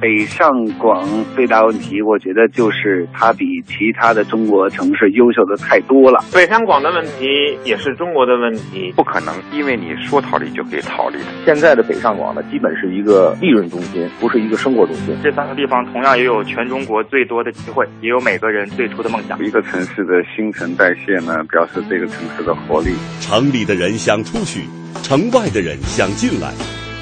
[0.00, 6.24] 北上广最大问题，我觉得就是它比其他的中国城市优秀的太多了。
[6.32, 11.24] 北上广的问题也是中国的问题，不可能因为你说逃离就可以逃离的。
[11.44, 15.14] 现在的北上广呢，基本是一个利润中心，不是一个生活中心。
[15.22, 19.38] 这三个地方同样也有全中国最多的机会，也有每个人最初的梦想。
[19.44, 22.94] 一个城市的新陈代谢呢，表示这个城市的活力。
[23.20, 24.62] 城里的人想出去，
[25.02, 26.50] 城外的人想进来。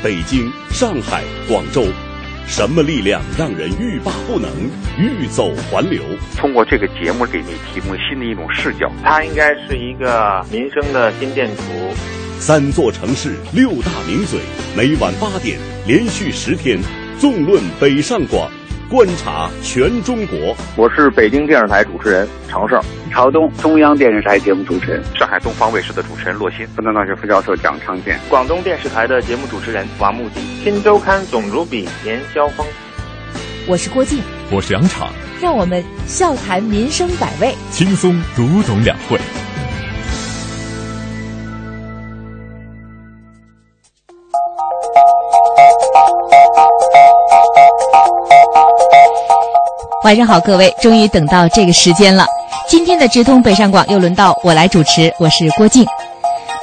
[0.02, 1.82] 北京、上海、广州，
[2.48, 4.50] 什么力量让人欲罢不能、
[4.98, 6.02] 欲走还留？
[6.34, 8.90] 通过这个节目，给你提供新的一种视角。
[9.04, 11.62] 它应该是一个民生的心电图。
[12.40, 14.40] 三座城市，六大名嘴，
[14.74, 16.80] 每晚八点，连续十天，
[17.20, 18.50] 纵论北上广。
[18.88, 22.80] 观察全中国，我是北京电视台主持人常胜，
[23.12, 32.66] 朝东中央电视台节目主持人，上海东方卫视的主持人骆鑫，复旦大学副教授蒋昌建，广东电视台的节目主持人王木迪，新周刊总主笔严肖峰。
[33.66, 35.06] 我是郭靖，我是杨昶，
[35.38, 39.18] 让我们笑谈民生百味，轻松读懂两会。
[50.04, 52.24] 晚上好，各位，终于等到这个时间了。
[52.68, 55.84] 今天的直通北上广又轮到我来主持，我是郭靖。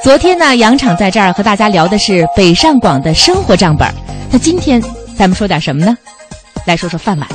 [0.02, 3.86] 昨天呢，杨厂在这儿和大家聊的是北上广的生活账本。
[4.30, 4.82] 那今天
[5.18, 5.94] 咱们说点什么呢？
[6.64, 7.28] 来说说饭碗。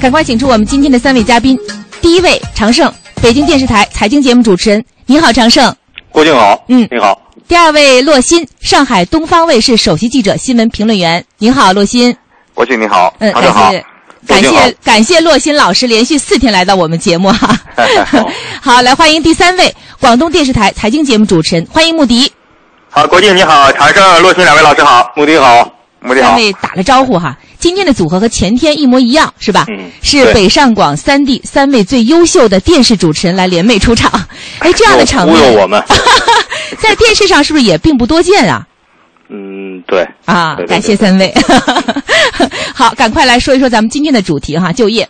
[0.00, 1.58] 赶快请出我们今天的三位嘉宾。
[2.00, 4.84] 第一位，常胜，北京电视台财经节目主持人。
[5.06, 5.74] 你好，常胜。
[6.12, 6.62] 郭靖好。
[6.68, 7.20] 嗯，你好。
[7.48, 11.24] 第二位，洛鑫，上海东方卫视首席记者、新闻评论员。
[11.38, 12.16] 您好，洛鑫。
[12.54, 13.12] 郭靖你好。
[13.18, 13.84] 嗯，感谢。
[14.26, 17.58] 感谢感谢洛鑫老师连续四天来到我们节目哈，
[18.60, 22.30] 好来欢迎第三位广东电视台财经节目主持人，欢迎穆迪。
[22.90, 26.30] 好，郭靖你好，常胜、洛鑫两位老师好，穆迪好，穆迪好。
[26.30, 29.64] 三位打了招呼哈，今天的组合和前天一模一样是吧？
[29.68, 29.90] 嗯。
[30.02, 34.10] 是北上广三地三位最优秀的电视主持人来联袂出场，
[34.60, 35.82] 哎，这样的场面，忽悠我们，
[36.80, 38.66] 在电视上是不是也并不多见啊？
[39.28, 41.32] 嗯，对啊，感谢三位。
[42.74, 45.08] 好，赶快来说一说咱们今天的主题哈，就业。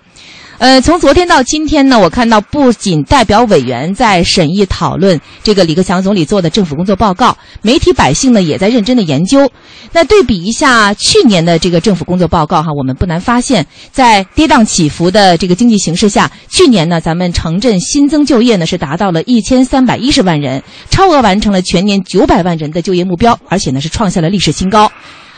[0.59, 9.51] 呃，从昨天到今天呢，我看到不仅代表委员在审议讨论这个李克强总理做的政府工作报告，媒体百姓呢也在认真的研究。
[9.93, 24.91] 那对比一下去年的这个政府工作报告哈，我们不难发现，在跌宕起伏的这个经济形势下，去年呢咱们城镇新增就业呢是达到了一千三百一十万人，超额完成了全年九百万人的就业目标，而且呢是创下了历史新高。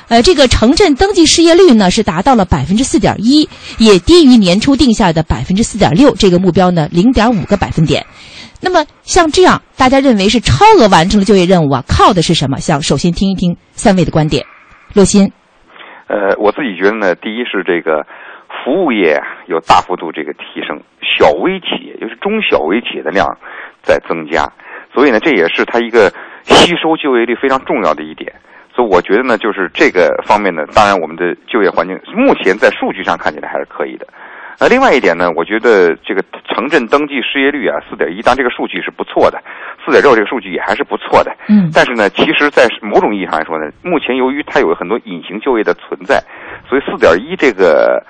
[0.09, 3.49] 呃，这个城镇登记失业率呢是达到了百分之四点一，
[3.79, 8.07] 也低于年初定下的百分之四点六这个目标呢零点五个百分点。
[8.61, 12.59] 那么像这样，大家认为是超额完成了就业任务啊，靠的是什么？
[12.59, 14.45] 想首先听一听三位的观点。
[14.95, 15.31] 洛鑫，
[16.09, 18.07] 呃，我自己觉得呢，第一是这个
[18.49, 23.29] 服务业有大幅度这个提升，小微企业就是中小微企业的量
[23.83, 24.51] 在增加，
[24.95, 26.11] 所以呢，这也是它一个
[26.43, 28.33] 吸收就业率非常重要的一点。
[28.79, 34.07] 所以我觉得呢，就是这个方面呢，当然我们的就业环境目前在数据上看起来还是可以的。
[34.61, 39.43] 那另外一点呢，我觉得这个城镇登记失业率啊，四点一，当然这个数据是不错的，
[39.85, 41.35] 四点六这个数据也还是不错的。
[41.49, 41.69] 嗯。
[41.75, 46.23] 但是呢，其实，在某种意义上来说呢，目前由于它有很多隐形就业的存在，
[46.69, 48.01] 所以四点一这个，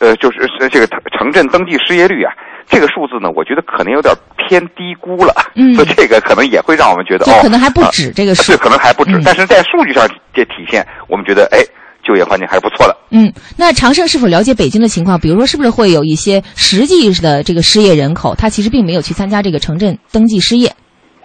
[0.00, 0.86] 呃，就是这个
[1.16, 2.34] 城镇登记失业率啊。
[2.68, 11.58] 这个数字呢，我觉得可能有点偏低估了，嗯， 所以这个可能也会让我们觉得哦，可能还不止这个数，对，可能还不止，但是在数据上这体现，我们觉得哎，
[12.02, 12.96] 就业环境还是不错的。
[13.10, 15.20] 嗯，那长盛是否了解北京的情况？
[15.20, 20.72] 比如说，是不是会有一些实际的这个失业人口，他其实并没有去参加这个城镇登记失业？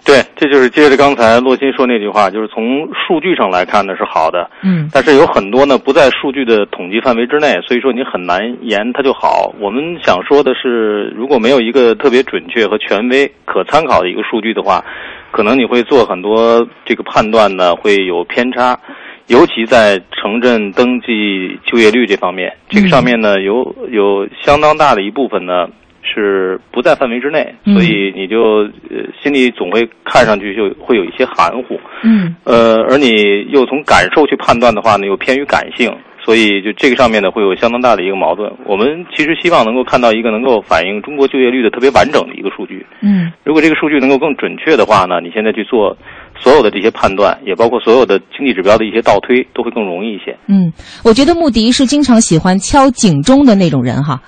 [0.08, 9.52] 对，这就是接着刚才洛鑫说那句话，就是从数据上来看呢是好的，嗯，但是有很多呢不在数据的统计范围之内，所以说你很难言它就好。
[9.60, 14.82] 我们想说的是，如果没有一个特别准确和权威可参考的一个数据的话，
[15.30, 18.80] 可能你会做很多这个判断呢会有偏差，
[19.26, 25.68] 尤其在城镇登记就业率这方面，这个上面呢有有相当大的一部分呢。
[26.12, 35.94] 是不在范围之内，所以你就呃心里总会看上去就会有一些含糊，嗯，呃，而你又从感受去判断的话呢，又偏于感性，
[36.24, 38.50] 所以就这个上面呢会有相当大的一个矛盾。
[38.64, 45.96] 我们其实希望能够看到一个能够反映中国就业率的特别完整的一个数据，嗯，如果这个数据能够更准确的话呢，你现在去做。
[46.42, 50.36] 所有的这些判断，也包括所有的经济指标的一些倒推，都会更容易一些。
[50.46, 54.20] 嗯，我觉得穆迪是经常喜欢敲警钟的那种人哈。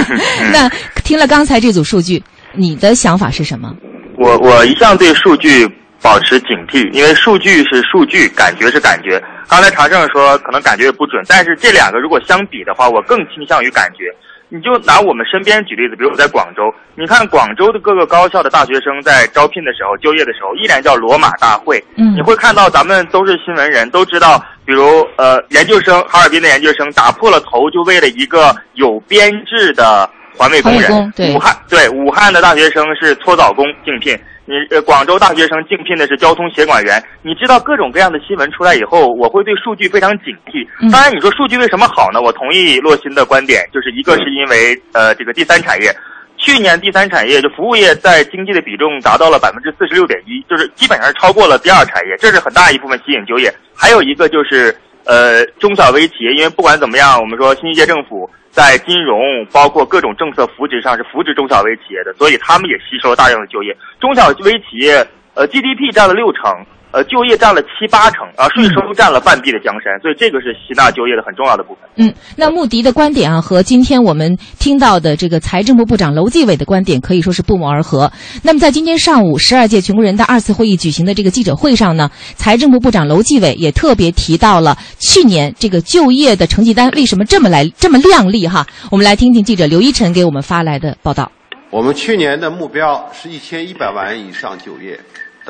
[0.52, 0.68] 那
[1.04, 2.22] 听了刚才这组数据，
[2.54, 3.72] 你的想法是什么？
[4.16, 5.68] 我我一向对数据
[6.02, 9.22] 保持警惕，因为数据是数据，感觉是感觉。
[9.48, 14.04] 刚才常胜说可能感觉也不准，但是这两个如果相比的话，我更倾向于感觉。
[14.50, 16.62] 你就拿我们身边举例子，比如我在广州，
[16.94, 21.82] 你看广州的各个高校的大学生在招聘的时候、就业的时候，依然叫罗马大会。
[21.96, 31.12] 嗯，你会看到咱们都是新闻人，都知道，比如呃研究生，哈尔滨的研究生打破了头，就为了一个有编制的环卫工人。
[31.14, 34.18] 对，武汉对武汉的大学生是搓澡工竞聘。
[34.48, 36.96] 你呃，广州大学生竞聘的是交通协管员。
[37.20, 40.64] 你知道各种各样的新闻出来以后，我会对数据非常警惕。
[40.90, 42.22] 当然，你说数据为什么好呢？
[42.22, 45.92] 我同意洛鑫的观点，就是一个是因为呃，这个第三产业，
[46.38, 53.52] 去年第三产业就服务业在经济的比重达到了百分之四十六点一，就是基本上超过了第二产业，这是很大一部分吸引就业。
[53.76, 54.74] 还有一个就是
[55.08, 58.28] 呃，中小微企业，因为不管怎么样，我们说新一届政府。
[58.50, 63.76] 在金融包括各种政策扶持上是扶持中小微企业的，所以他们也吸收了大量的就业。
[64.00, 66.42] 中小微企业，呃，GDP 占了六成。
[66.90, 71.82] 呃，就业占了七八成，啊，税收占了半壁的江山，所以这个是吸纳就业的很重要的部分。
[71.96, 78.10] 嗯，那穆迪的观点啊，和今天我们听到的这个财政部部长楼继伟的观点可以说是不谋而合。
[78.42, 88.66] 那么在今天上午十二届全国人大二次会议举行的这个记者会上呢，财政部部长楼继伟也特别提到了去年这个就业的成绩单为什么这么来这么亮丽哈。
[88.90, 91.30] 我们来听听记者刘一晨给我们发来的报道。
[91.70, 94.98] 我们去年的目标是一千一百万以上就业。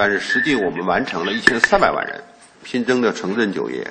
[0.01, 2.23] 但是实际我们完成了一千三百万人
[2.65, 3.85] 新增的城镇就业。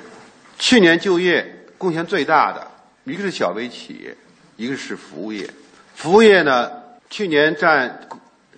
[0.58, 1.46] 去年就业
[1.76, 2.66] 贡献最大的
[3.04, 4.16] 一个是小微企业，
[4.56, 5.46] 一个是服务业。
[5.94, 6.70] 服务业呢，
[7.10, 8.08] 去年占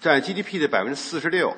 [0.00, 1.52] 占 GDP 的百分之四十六，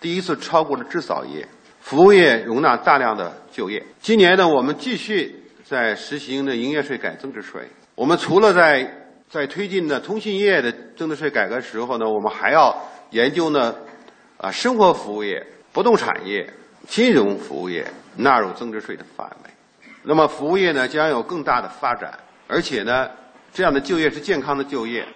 [0.00, 1.46] 第一次超过了制造业。
[1.80, 3.80] 服务业容纳大量的就业。
[4.00, 7.62] 今年呢，我们继续在实行的营业税改增值税。
[7.94, 8.92] 我们除了在
[9.30, 12.76] 在推进的通信业的增值税改革时候呢，我们还要
[13.10, 13.72] 研究呢。
[14.42, 16.52] 啊，生活服务业、不动产业、
[16.88, 17.86] 金融服务业
[18.16, 19.50] 纳入增值税的范围，
[20.02, 22.12] 那么服务业呢将有更大的发展，
[22.48, 23.08] 而且呢，
[23.54, 25.06] 这样的就业是健康的就业。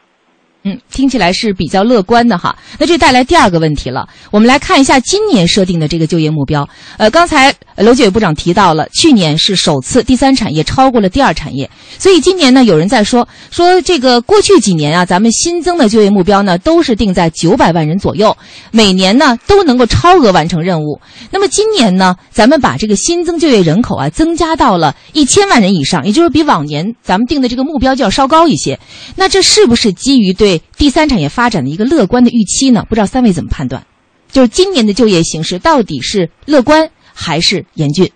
[0.69, 2.57] 嗯，听起来是比较乐观的哈。
[2.77, 6.69] 那这带来第二个问题了，我们来看一下今年设定的这个就业目标。
[6.97, 11.71] 呃，刚才楼继伟部长提到了，去年是首次第三产业超过了第二产业，
[12.01, 18.37] 所以今年呢，有人在说说这个过去几年啊，咱们新增的就业目标呢都是定在九百万人左右，
[18.73, 21.01] 每年呢都能够超额完成任务。
[21.31, 28.77] 那么今年呢，咱们把这个新增就业人口啊增加到了一千万人以上，也就是比往年咱们定的这个目标就要稍高一些。
[29.15, 32.85] 那这是不是基于对第三产业发展的一个乐观的预期呢？
[32.89, 33.83] 不知道三位怎么判断？
[34.29, 38.11] 就是今年的就业形势到底是乐观还是严峻？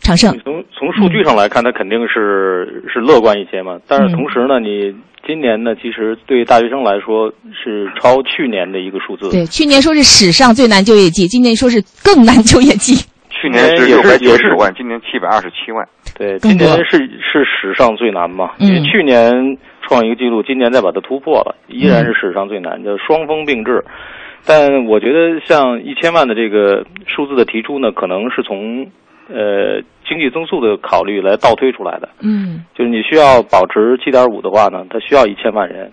[0.00, 3.78] 长盛，从从数据上来看，它肯定是是乐观一些嘛。
[3.86, 4.94] 但是同时呢，你
[5.26, 9.28] 今年呢，其实对大学生来说是超去年的一个数字。
[9.30, 12.96] 对，去年说是史上最难就业季，今年说是更难就业季。
[13.28, 15.86] 去年是六百九十万，今年七百二十七万。
[16.16, 18.50] 对，今年是是史上最难嘛？
[18.58, 19.30] 因为去年。
[19.90, 23.82] 创一个记录，今年再把它突破了，依然是史上最难，叫双峰并峙。
[24.46, 28.86] 但我觉得像一千万的这个数字的提出呢，可能是从
[29.28, 32.08] 呃经济增速的考虑来倒推出来的。
[32.22, 35.90] 嗯，就是你需要保持七点五的话呢，它需要一千万人，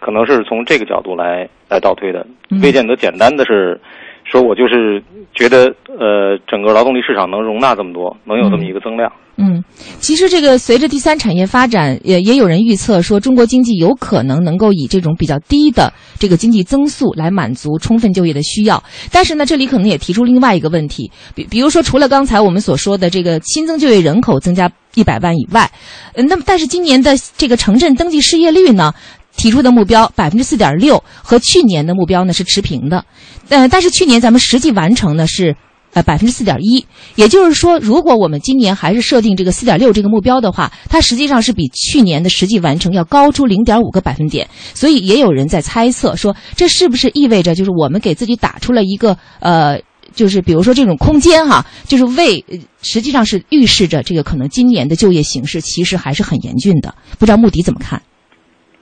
[0.00, 2.26] 可能是从这个角度来来倒推的，
[2.60, 3.80] 未见得简单的是。
[4.28, 5.00] 说我就是
[5.34, 9.08] 觉得，呃，整个劳动力市场能容纳这么多，能有这么一个增量。
[9.08, 9.62] 嗯，嗯
[10.00, 18.82] 其实这个随着第三产业发展，也也有人预测说，中国经济有可能能够以这种比较低的这个经济增速来满足充分就业的需要。
[19.10, 25.70] 但是呢，这里可能也提出另外一个问题，比比如说，除了刚才我们所说的这个新增就业人口增加一百万以外，
[26.14, 28.92] 呃，那么但是今年的这个城镇登记失业率呢？
[29.36, 33.04] 提出的目标百分之四点六和去年的目标呢是持平的，
[33.50, 35.54] 呃，但是去年咱们实际完成呢是
[35.96, 36.84] 呃百分之四点一，
[37.14, 44.46] 也就是说，如果我们今年还是设定这个四点六这个目标的话，它实际上是比去年的实际完成要高出零点五个百分点。
[44.74, 49.80] 所以也有人在猜测说，这是不是意味着就是我们给自己打出了一个呃，
[50.14, 52.44] 就是比如说这种空间哈，就是为
[52.82, 56.94] 实际上是预示着这个可能今年的就业形势其实还是很严峻的。
[57.18, 58.02] 不知道穆迪怎么看？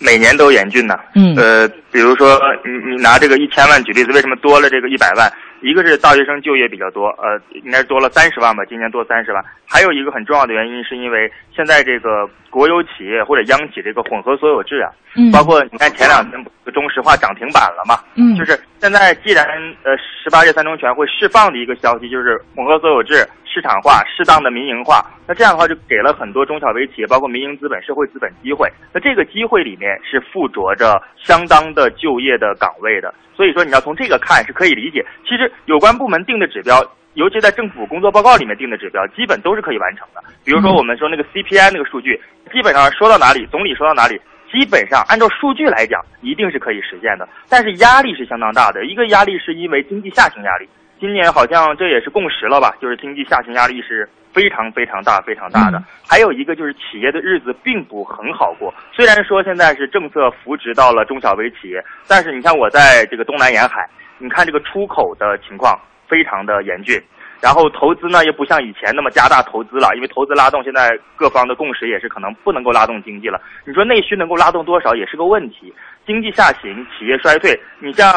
[0.00, 0.94] 每年都严峻呢。
[1.14, 5.32] 嗯，呃，比如说你你拿这个一千万举例子，为什么多了这个一百万？
[5.64, 9.42] 一个是大学生就业比较多，呃，应该是多了三十万吧，今年多三十万。
[9.66, 16.44] 还有一个很重要的原因，是因为现在这个国有企业或者央企这个混合所有制啊，嗯，包括你看前两天
[16.74, 19.46] 中石化涨停板了嘛，嗯，就是现在既然
[19.84, 25.00] 呃十八届三中全会释放的一个消息，就是混合所有制市场化、适当的民营化。
[25.28, 28.68] 那这样的话，就给了很多中小微企业，包括民营资本、社会资本机会。
[28.92, 33.14] 那这个机会里面是附着着相当的就业的岗位的。
[33.36, 35.06] 所以说，你要从这个看是可以理解。
[35.22, 36.82] 其实有关部门定的指标，
[37.14, 40.20] 尤其在政府工作报告里面定的指标，基本都是可以完成的。
[40.44, 42.20] 比如说我们说那个 CPI 那个数据，
[42.52, 44.20] 基本上说到哪里，总理说到哪里。
[44.52, 48.84] 基本上按照数据来讲，一定是可以实现的，但是压力是相当大的。
[48.84, 50.68] 一个压力是因为经济下行压力，
[51.00, 52.74] 今年好像这也是共识了吧？
[52.80, 55.82] 就是经济下行压力是非常非常大、非常大的。
[56.08, 58.72] 还有一个就是企业的日子并不很好过。
[58.92, 67.00] 虽然说现在是政策扶植到了中小微企业，但是你像我在这个东南沿海，你看这个出口的情况非常的严峻。
[67.42, 73.38] 然后投资呢，又不像以前那么加大投资了，因为投资拉动，现在各方的共识也是可能不能够拉动经济了。
[73.66, 75.74] 你说内需能够拉动多少，也是个问题。
[76.06, 78.10] 经济下行，企业衰退，你像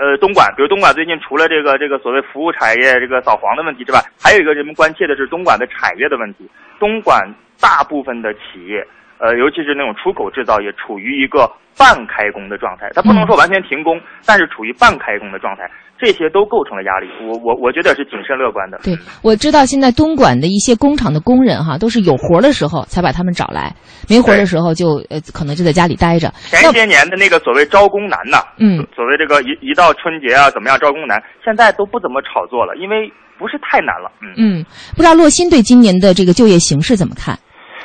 [0.00, 6.48] 呃东莞，比如东莞最近除了这个这个所谓服务产业这个扫黄的问题之外，还有一个人们关切的是东莞的产业的问题。
[6.78, 7.20] 东莞
[7.60, 8.80] 大部分的企业，
[9.20, 11.44] 呃，尤其是那种出口制造业，处于一个
[11.76, 15.70] 半开工的状态，它不能说完全停工，但是处于半开工的状态。
[16.00, 18.80] 这些都构成了压力，我我我觉得是谨慎乐观的。
[18.82, 23.76] 对，我知道现在东莞的一些工厂的工人哈，都是有活的时候才把他们找来，
[24.08, 26.32] 没活的时候就呃可能就在家里待着。
[26.48, 34.10] 前些年的那个所谓招工难呐，嗯，所谓这个一一到春节啊怎么样招工难，现在都不怎么炒作了，因为不是太难了。
[34.22, 34.64] 嗯嗯，
[34.96, 37.38] 不知道洛鑫对今年的这个就业形势怎么看？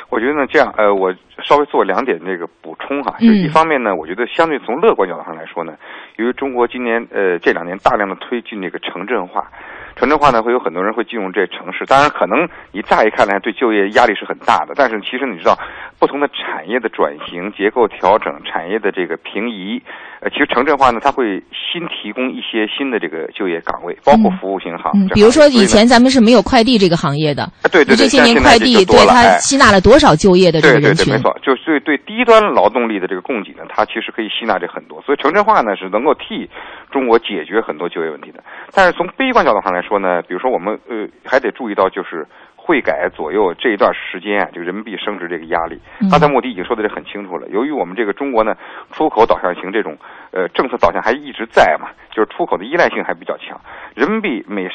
[0.08, 5.74] 我觉得呢，这样呃，我稍微做两点那个补充哈，就一方面呢，我觉得相对从乐观角度上来说呢。
[6.16, 9.50] 由于中国今年呃这两年大量的推进这个城镇化，
[9.96, 11.86] 城镇化呢会有很多人会进入这城市。
[11.86, 15.58] 当然，可能你乍一看呢对就业压力是很大的，但是其实你知道，
[15.98, 19.82] 不同的产业的转型、结构调整、产业的这个平移，
[20.20, 25.06] 呃，其实城镇化呢它会新提供一些新的这个就业岗位，包括服务型行业。
[25.06, 30.96] 嗯，比如说以前咱们是没有快递这个行业的，对对对，这些年快递对它吸纳了多少就业的这个人群？
[30.96, 35.00] 对对对，没错，就是对低端劳动力的这个供给呢，它其实可以吸纳这很多。
[35.02, 36.06] 所以城镇化呢是能。
[36.06, 36.48] 够替
[36.92, 38.38] 中国解决很多就业问题的，
[38.72, 42.26] 但是从悲观角度上来说呢，比如说我们呃还得注意到就是
[42.56, 45.80] 汇改左右这一段时间啊，这个人民币升值这个压力。
[46.10, 48.54] 刚才莫迪已经说的是很清楚了，由于我们这个中国呢
[48.90, 49.96] 出口导向型这种
[50.32, 53.58] 呃政策导向还一直在嘛，就是出口的依赖性还比较强，
[53.94, 54.68] 人民币每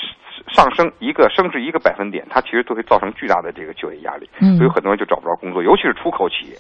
[0.48, 4.27] 上升一个升值一个百分点，它其实都会造成巨大的这个就业压力，
[4.58, 6.56] 所以很多人就找不着工作，尤其是出口企业。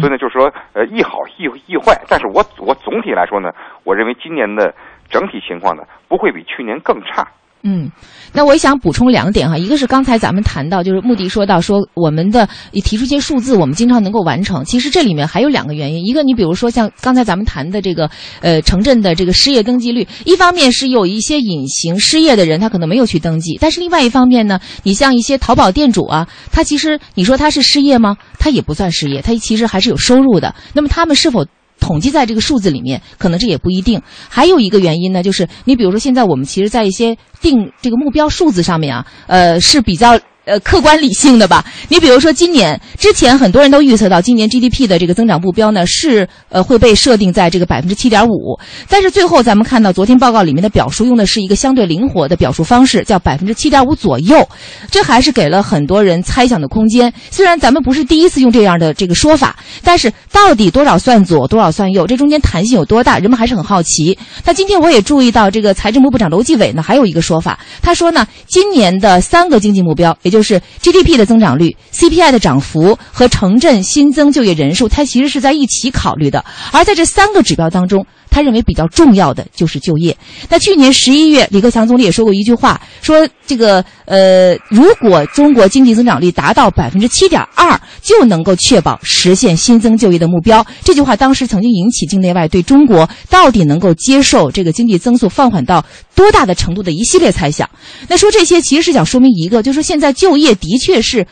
[0.00, 1.92] 所以呢，就是说，呃，亦好亦亦坏。
[2.08, 3.50] 但是我我总体来说呢，
[3.84, 4.74] 我认为今年的
[5.10, 7.26] 整体情况呢，不会比去年更差。
[7.66, 7.90] 嗯，
[8.34, 14.62] 那我也想补充两点哈，一个是刚才咱们谈到，就是穆迪说到说我们的提出一些数字，我们经常能够完成。
[14.66, 18.10] 其实这里面还有两个原因，一个你比如说像刚才咱们谈的这个
[18.42, 28.18] 呃城镇的这个失业登记率，一方面是有一些隐形失业的人，他可能没有去登记，但是另外一方面呢，你像一些淘宝店主啊，他其实你说他是失业吗？
[28.38, 30.54] 他也不算失业，他其实还是有收入的。
[30.74, 31.46] 那么他们是否？
[31.80, 34.00] 统计在这个数字里面，可能这也不一定。
[34.28, 40.18] 还有一个原因呢，就是你比如说，现在我们其实，在一些定这个目标数字上面啊，呃，是比较。
[40.44, 41.64] 呃，客观理性的吧。
[41.88, 48.58] 你比如说，今年之前很多人都预测到，今年 GDP 的这个增长目标呢是呃会被设定在这个百分之七点五。
[48.88, 54.46] 但是最后咱们看到，昨天报告里面的表述用的是一个相对灵活的表述方式，叫百分之七点五左右。
[54.90, 57.12] 这还是给了很多人猜想的空间。
[57.30, 64.18] 虽然咱们不是第一次用这样的这个说法，但是到底多少算左，多少算右，这中间弹性有多大，人们还是很好奇。
[64.44, 76.44] 那今天我也注意到，这个财政部部长楼继伟呢还有一个说法，他说呢，今年的三个经济目标，也就是 GDP 的增长率、CPI 的涨幅和城镇新增就业人数，它其实是在一起考虑的。
[76.72, 80.16] 而在这三个指标当中，他认为比较重要的就是就业。
[80.48, 90.66] 那去年十一月，李克强总理也说过一句话，说这个呃，如果中国经济增长率达到百分之七点二，就能够确保实现新增就业的目标。
[90.82, 95.86] 这句话当时曾经引起境内外对中国到底能够接受这个经济增速放缓到
[96.16, 97.70] 多大的程度的一系列猜想。
[98.08, 101.24] 那说这些其实是想说明一个，就是现在就业的确是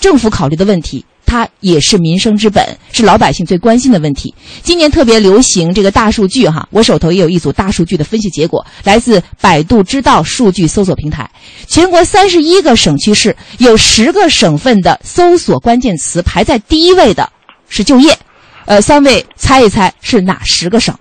[0.00, 1.04] 政府考虑的问题。
[1.28, 4.34] 它也是民生之本，是老百姓最关心的问题。
[4.62, 11.30] 今年特别流行这个大数据哈，我手头也有一组大数据的分析结果，来自百度知道数据搜索平台。
[11.66, 17.30] 全国三十一个省区市，有十个省份的搜索关键词排在第一位的
[17.68, 18.16] 是就业。
[18.64, 20.96] 呃，三位猜一猜是哪十个省？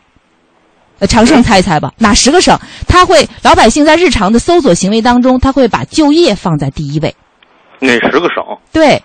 [0.99, 2.59] 呃，长胜猜一猜吧，哪十个省？
[2.85, 7.15] 他会老百姓在日常的搜索行为当中，他会把就业放在第一位。
[7.79, 8.43] 哪十个省？
[8.73, 9.01] 对。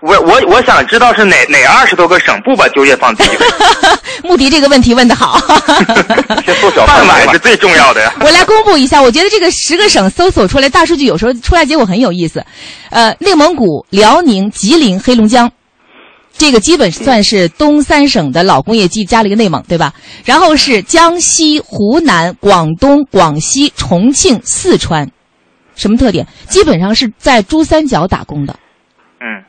[0.00, 3.46] 我我我想知道是哪哪二十多个省不把就业放第一位？
[4.24, 5.38] 穆迪这个问题问得好，
[6.44, 8.12] 先缩小饭碗 是最重要的呀。
[8.20, 12.44] 我来公布一下，我觉得这个十个省搜索出来大数据，有时候出来结果很有意思。
[12.90, 15.50] 呃，内蒙古、辽宁、吉林、黑龙江，
[16.36, 19.92] 这个基本算是东三省的老工业基，加了一个内蒙，对吧？
[20.24, 25.10] 然后是江西、湖南、广东、广西、重庆、四川，
[25.76, 26.26] 什么特点？
[26.48, 28.56] 基本上是在珠三角打工的。
[29.20, 29.44] 嗯。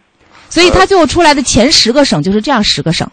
[0.52, 3.08] 所以它最后出来的前十个省就是这样十个省。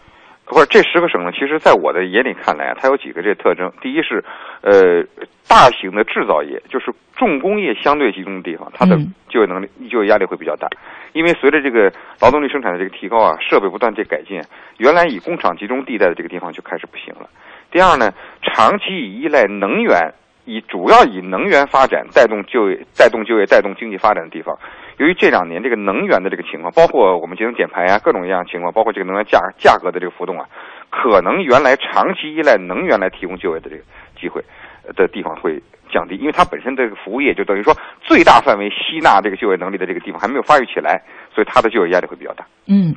[0.45, 1.31] 不是这十个省呢？
[1.31, 3.71] 其实，在我的眼里看来啊，它有几个这特征。
[3.83, 4.25] 第一是，
[4.63, 5.05] 呃，
[5.47, 10.67] 大型的制造业，就是重工业相对集中的地方，它的就业能力、就业压力会比较大。
[11.13, 14.43] 因为随着这个劳动力生产的这个提高啊，设备不断这改进，
[14.79, 17.29] 原来以工厂集中地带的这个地方就开始不行了。
[17.71, 18.11] 第二呢，
[18.43, 20.15] 长期以依赖能源，
[20.47, 24.59] 以主要以能源发展带动就业、带动就业、带动经济发展的地方。
[24.99, 30.47] 由于这两年这个能源的这个情况，包括我们节能减排啊，各种各样情况，包括这个能源价价格的这个浮动啊，
[30.91, 33.83] 可能原来长期依赖能源来提供就业的这个
[34.21, 34.43] 机会
[34.97, 41.01] 的地方会降低，因为它本身这个服务业就等于说最大范围吸纳这个就业能力的这个地方还没有发育起来，
[41.33, 42.45] 所以它的就业压力会比较大。
[42.71, 42.95] 嗯，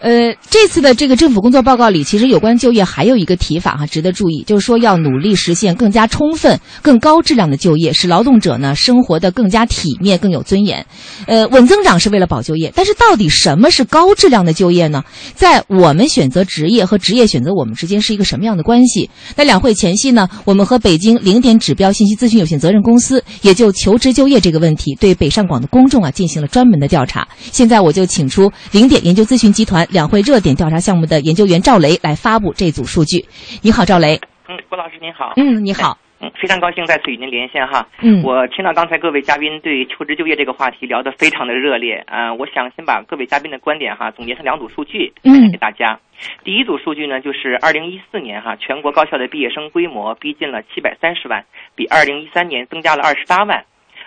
[0.00, 10.84] 呃，这次的这个政府工作报告里，其实有关就业还有一个提法哈，值得注意，就是说要努力实现更加充分、更高质量的就业，使劳动者呢生活的更加体面、更有尊严。
[11.26, 15.02] 呃，稳增长是为了保就业，但是到底什么是高质量的就业呢？
[15.34, 19.08] 在我们选择职业和职业选择我们之间是一个什么样的关系？
[19.36, 27.26] 那两会前夕呢，我们和北京零点指标信息咨询有限责任公司也就求职就业这个问题，对北上广的公众啊进行了专门的调查。
[27.40, 33.24] 现在我就请出零点研究咨询集团两会热点调查项目的研究员赵雷来发布这组数据。
[33.62, 34.18] 你好，赵雷。
[34.48, 35.32] 嗯，郭老师您好。
[35.36, 35.96] 嗯，你好。
[36.20, 37.86] 嗯，非常高兴再次与您连线哈。
[38.00, 42.04] 嗯，我听到刚才各位嘉宾对求职就业这个话题聊得非常的热烈。
[42.06, 45.98] 嗯，我想先把各位嘉宾的观点哈总结成两组数据分享给大家。
[46.44, 51.44] 第一组数据呢，就是二零一四年哈全国高校的毕业生规模逼近了七百三十万，
[51.74, 53.64] 比二零一三年增加了二十八万。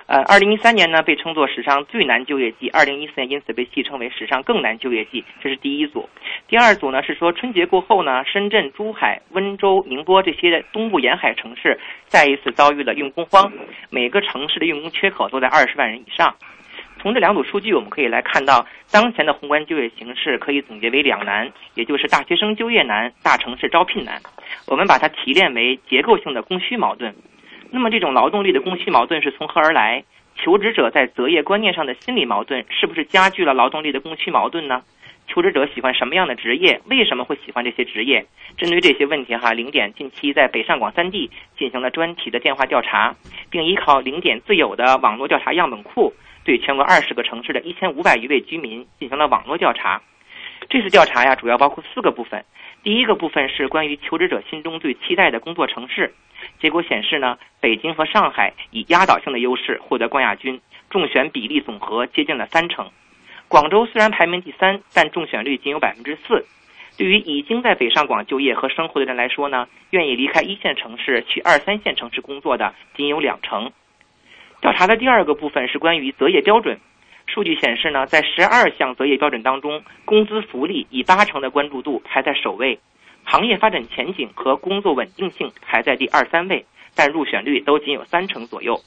[0.07, 6.07] 呃，二零一三年呢被称作史上最难就业季，二零一四年因此被戏称为史上更难就业季，这是第一组。
[6.47, 13.51] 第二组呢是说春节过后呢，深圳、珠海、温州、宁波这些东部沿海城市再一次遭遇了用工荒，
[13.89, 16.33] 每个城市的用工缺口都在二十万人以上。
[17.01, 24.21] 从这两组数据我们可以来看到，当前的宏观就业形势可以总结为两难，也就是大学生就业难、大城市招聘难。
[24.67, 27.13] 我们把它提炼为结构性的供需矛盾。
[27.71, 30.03] 那么这种劳动力的供需矛盾是从何而来？
[30.35, 34.83] 求职者在择业观念上的心理矛盾是不是加剧了劳动力的供需矛盾呢？
[35.27, 36.79] 求职者喜欢什么样的职业？
[36.85, 38.25] 为什么会喜欢这些职业？
[38.55, 43.15] 针对这些问题，哈，零点近期在北上广三地进行了专题的电话调查，
[43.49, 46.13] 并依靠零点自有的网络调查样本库，
[46.45, 50.01] 对全国二十个城市的一千五百余位居民进行了网络调查。
[50.69, 52.43] 这次调查呀，主要包括四个部分。
[52.83, 56.13] 第一个部分是关于求职者心中最期待的工作城市。
[56.59, 62.91] 结果显示呢，北京和上海以压倒性的优势获得冠亚军，中选比例总和接近了三成。
[63.47, 66.45] 广州虽然排名第三，但中选率仅有百分之四。
[66.97, 73.71] 对于已经在北上广就业和生活的人来说呢，愿意离开一线城市去二三线城市工作的仅有两成。
[74.59, 76.77] 调查的第二个部分是关于择业标准。
[77.27, 82.79] 数据显示呢，在十二项择业标准当中，工资福利以八成的关注度排在首位。
[83.23, 88.79] 行业发展前景和工作稳定性排在第二三位，但入选率都仅有三成左右。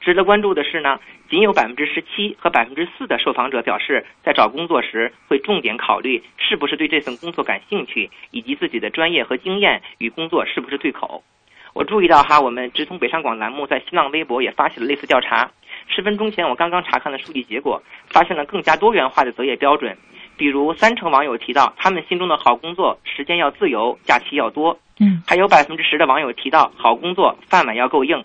[0.00, 11.24] 值得关注的是呢，仅有百分之十七和百分之四的受访者表示，在找工作时会重点考虑是不是对这份工作感兴趣，以及自己的专业和经验与工作是不是对口。
[11.72, 15.50] 我注意到哈，我们直通北上广栏目在新浪微博也发起了类似调查。
[15.92, 19.98] 十分钟前我刚刚查看了数据结果，发现了更加多元化的择业标准。
[20.36, 24.78] 比如三成网友提到，他们心中的好工作时间要自由，假期要多。
[25.00, 28.24] 嗯，还有百分之十的网友提到，好工作饭碗要够硬。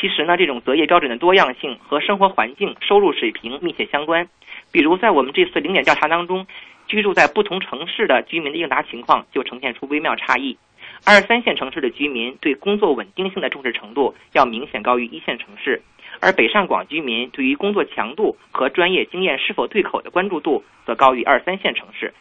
[0.00, 4.26] 其实呢，这种择业标准的多样性和生活环境、收入水平密切相关。
[4.72, 6.46] 比如在我们这次零点调查当中，
[6.88, 10.56] 居住在不同城市的居民的应答情况就呈现出微妙差异。
[11.04, 15.80] 二三线城市的居民对工作稳定性的重视程度要明显高于一线城市。
[16.20, 22.14] 而北上广居民对于工作强度和专业经验是否对口的关注度，则高于二三线城市。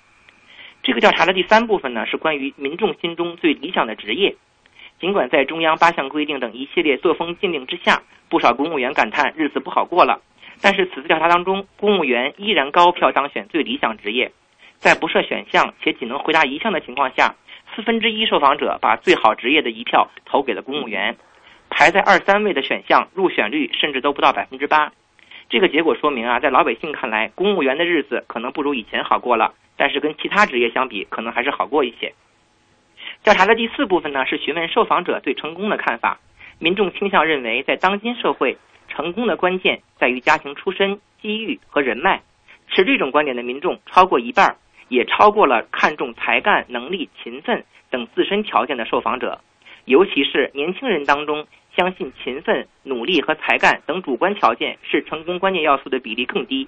[0.84, 4.36] 这个调查的第三部分呢，是关于民众心中最理想的职业。
[5.00, 10.22] 尽管在中央八项规定等一系列作风禁令之下，不少公务员感叹日子不好过了，
[10.62, 14.32] 但是此次调查当中，公务员依然高票当选最理想职业。
[14.78, 17.36] 在不设选项且仅能回答一项的情况下，
[17.76, 21.18] 四分之一受访者把最好职业的一票投给了公务员。
[21.70, 24.92] 排在二三位的选项入选率甚至都不到百分之八，
[25.50, 32.14] 这个结果说明啊，在老百姓看来，公务员的日子可能不如以前好过了，但是跟其他职业相比，可能还是好过一些。
[33.24, 36.20] 调查的第四部分呢，是询问受访者对成功的看法。
[36.58, 42.22] 民众倾向认为，在当今社会，成功的关键在于家庭出身、机遇和人脉。
[42.68, 44.56] 持这种观点的民众超过一半，
[44.88, 49.42] 也超过了看重才干、能力、勤奋等自身条件的受访者。
[49.86, 51.46] 尤其是年轻人当中，
[51.76, 56.68] 相信勤奋、努力和才干等主观条件是成功关键要素的比例更低。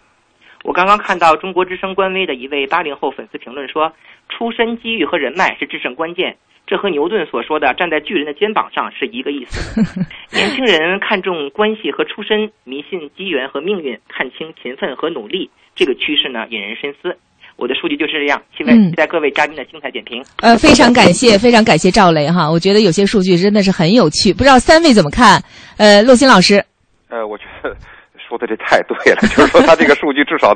[0.63, 3.93] 我刚刚看到中国之声官微的一位八零后粉丝评论说
[4.29, 9.81] ：“出身、机遇和人脉是制胜关键。”这和牛顿所说的“站在巨人的肩膀上”是一个意思。
[10.35, 17.17] 年轻人看重关系和出身，迷信机缘和命运，看清勤奋和努力，这个趋势呢引人深思。
[17.57, 20.23] 我的数据就是这样，期待期待各位嘉宾的精彩点评。
[20.41, 25.43] 呃，非常感谢，非常感谢赵雷哈，我觉得有些数据真的是很有趣，不知道三位怎么看？
[25.77, 26.63] 呃，陆鑫老师，
[27.09, 27.75] 呃，我觉得
[28.29, 30.53] 说的这太对了，就是说他这个数据至少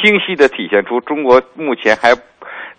[0.00, 2.14] 清晰的体现出中国目前还。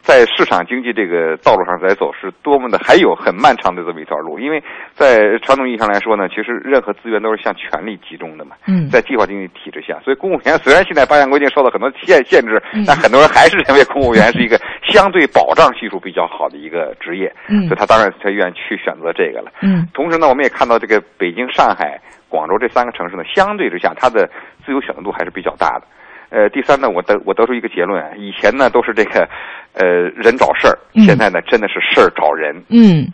[0.01, 4.39] 在市场经济这个道路上在走，是多么的还有很漫长的这么一条路。
[4.39, 8.55] 因为在传统意义上来说呢，其实任何资源都是向权力集中的嘛。
[8.67, 14.57] 嗯，在计划经济体制下，所以公务员虽然现在八项规定受到很多限限制，但很多人还是认为公务员是一个
[14.89, 17.31] 相对保障系数比较好的一个职业。
[17.47, 19.51] 嗯，所以他当然他愿意去选择这个了。
[19.62, 24.27] 嗯，同时呢，我们也看到这个北京、上海、广州这三个城市呢，相对之下，它的
[24.65, 25.85] 自由选择度还是比较大的。
[26.29, 29.27] 呃，第三呢，我得我得出一个结论，以前呢都是这个，
[29.73, 32.55] 呃，人找事儿，现在呢真的是事儿找人。
[32.69, 33.07] 嗯，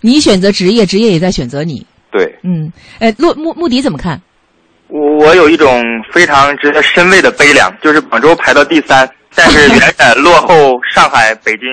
[0.00, 1.84] 你选择职业，职业也在选择你。
[2.10, 2.24] 对。
[2.42, 4.20] 嗯，哎，洛穆穆迪怎么看？
[4.88, 11.66] 我我有一种非常值得深慰的悲凉，就是广州排到第三，但是远远落后上海、北京。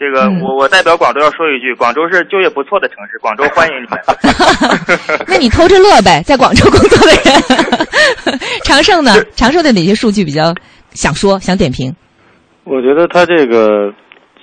[0.00, 4.00] 这个我我代表广州要说一句，广州是就业不错的城市，广州欢迎你们。
[5.28, 8.38] 那你偷着乐呗，在广州工作的人。
[8.64, 9.12] 长盛呢？
[9.36, 10.54] 长盛的哪些数据比较
[10.92, 11.94] 想说、想点评？
[12.64, 13.92] 我觉得他这个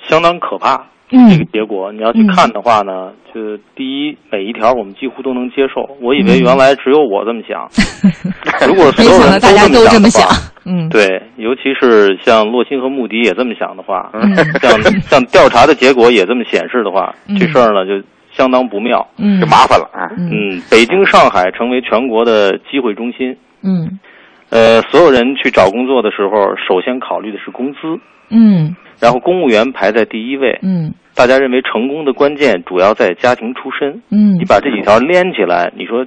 [0.07, 0.85] 相当可怕。
[1.11, 1.29] 嗯。
[1.29, 5.87] 这个结果你要去看的话呢，就第一每一条我们几乎都能接受。
[6.01, 7.67] 我以为原来只有我这么想，
[8.67, 10.27] 如果所有人大家都这么想，
[10.65, 20.11] 嗯，对，尤其是像洛欣和穆迪也这么想的话，嗯，像 像调查的结果也这么显示的话，这事儿呢就相当不妙，嗯，就麻烦了啊。
[20.17, 23.97] 嗯，北京、上海成为全国的机会中心，嗯，
[24.49, 27.79] 呃，所有人去找工作的时候，首先考虑的是工资，
[28.29, 36.05] 嗯，然后公务员排在第一位，嗯，大家认为成功的关键主要在家庭出身，嗯，你把这几条连起来，你说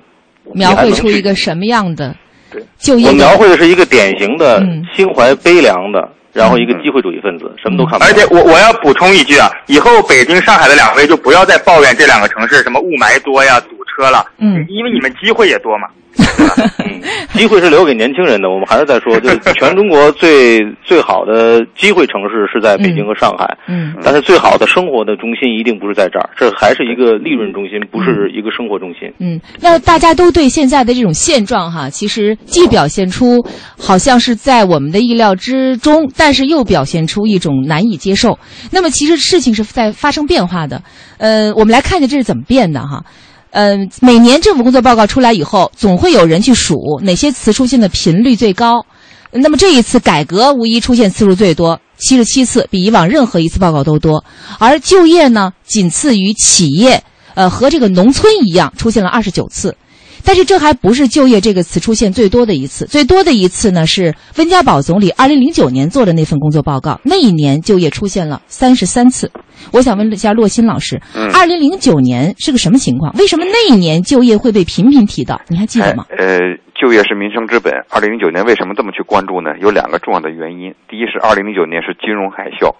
[0.54, 2.14] 描绘出一个什么样的？
[2.52, 8.06] 对，就业我描绘的是一个典型的嗯心怀悲凉的，然后一个机会主义分子，什么都看不到。
[8.06, 15.88] 而且我我要补充一句啊，以后北京、上海的两位就不要再抱怨这两个城市什么雾霾多呀、堵车了，嗯，因为你们机会也多嘛。
[16.18, 17.00] 嗯，
[17.34, 18.50] 机会是留给年轻人的。
[18.50, 23.56] 我们还是在说，就是全中国最最好的机会城市是在北京和上海。
[23.68, 29.12] 嗯，但是最好的生活的中心一定不是在这儿，这还是一个利润中心，不是一个生活中心。
[29.20, 33.46] 嗯，那大家都对现在的这种现状哈，其实既表现出
[33.78, 38.38] 好像是在我们的意料之中，但是又表现出一种难以接受。
[38.72, 40.82] 那么其实事情是在发生变化的。
[41.18, 43.04] 呃，我们来看一下这是怎么变的哈。
[43.52, 48.86] 嗯，每年政府工作报告出来以后，总会有人去数哪些词出现的频率最高。
[49.32, 54.24] 那么这一次改革无疑出现次数最多，七十七次，比以往任何一次报告都多。
[54.58, 57.02] 而就业呢，仅次于企业，
[57.34, 59.76] 呃，和这个农村一样，出现了二十九次。
[60.24, 69.30] 但是这还不是就业这个词出现最多的一次，最多的一次呢是温家宝总理二零零九年做的那份工作报告，那一年就业出现了三十三次。
[69.72, 71.00] 我想问一下洛新老师，
[71.34, 73.12] 二零零九年是个什么情况？
[73.18, 75.40] 为什么那一年就业会被频频提到？
[75.48, 76.04] 你还记得吗？
[76.16, 76.38] 呃，
[76.74, 77.72] 就业是民生之本。
[77.90, 79.50] 二零零九年为什么这么去关注呢？
[79.60, 80.74] 有两个重要的原因。
[80.88, 82.72] 第一是二零零九年是金融海啸，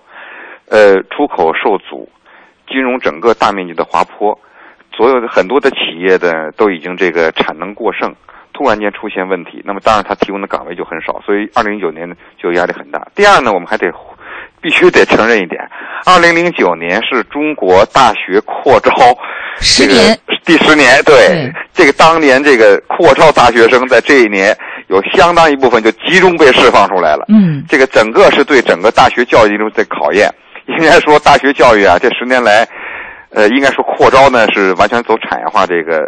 [0.69, 2.09] 呃，出口受阻，
[2.69, 4.39] 金融整个大面积的滑坡。
[5.01, 8.15] 所有的很多的企业的都已经这个产能过剩，
[8.53, 12.07] 突然间出现问题，那么当然它提供的岗位就很少，所以二零一九年
[12.39, 13.01] 就压力很大。
[13.15, 13.91] 第二呢，我们还得
[14.61, 15.59] 必须得承认一点，
[16.05, 18.93] 二零零九年是中国大学扩招
[19.59, 24.55] 十年第十年，对这个当年这个扩招大学生在这一年
[24.89, 27.25] 有相当一部分就集中被释放出来了。
[27.29, 30.31] 嗯，这个整个是对整个大学教育一种的考验。
[30.67, 32.69] 应该说，大学教育啊，这十年来。
[33.33, 36.01] 呃，应该说扩招呢是完全走产业化这个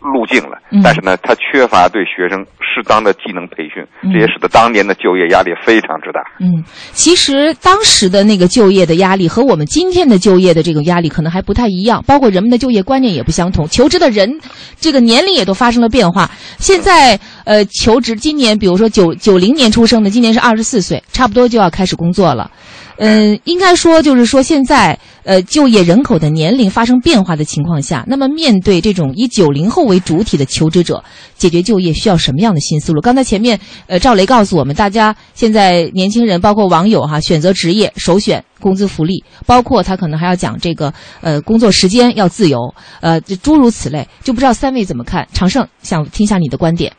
[0.00, 6.20] 路径了，嗯但是呢，它缺乏对学生适当的技能培训，嗯这也使得当年的就业压力非常之大。
[6.40, 14.40] 嗯，其实当时的那个就业的压力和我们今天的就业的这个压力可能还不太一样，包括人们的就业观念也不相同，求职的人
[14.78, 16.30] 这个年龄也都发生了变化。
[16.58, 22.50] 现在呃，求职今年比如说九九零年出生的，今年是二十四岁，差不多就要开始工作了。
[22.96, 31.02] 嗯，应该说就是说，现在呃，就业人口的年龄发生变化的情况下，那么面对这种以九零后为主体的求职者，
[31.36, 33.00] 解决就业需要什么样的新思路？
[33.00, 45.26] 刚才前面呃，赵雷告诉我们，大家现在年轻人包括网友哈，选择职业首选工资福利，包括他可能还要讲这个呃工作时间要自由，呃，诸如此类，就不知道三位怎么看？
[45.32, 46.92] 常胜想听一下你的观点。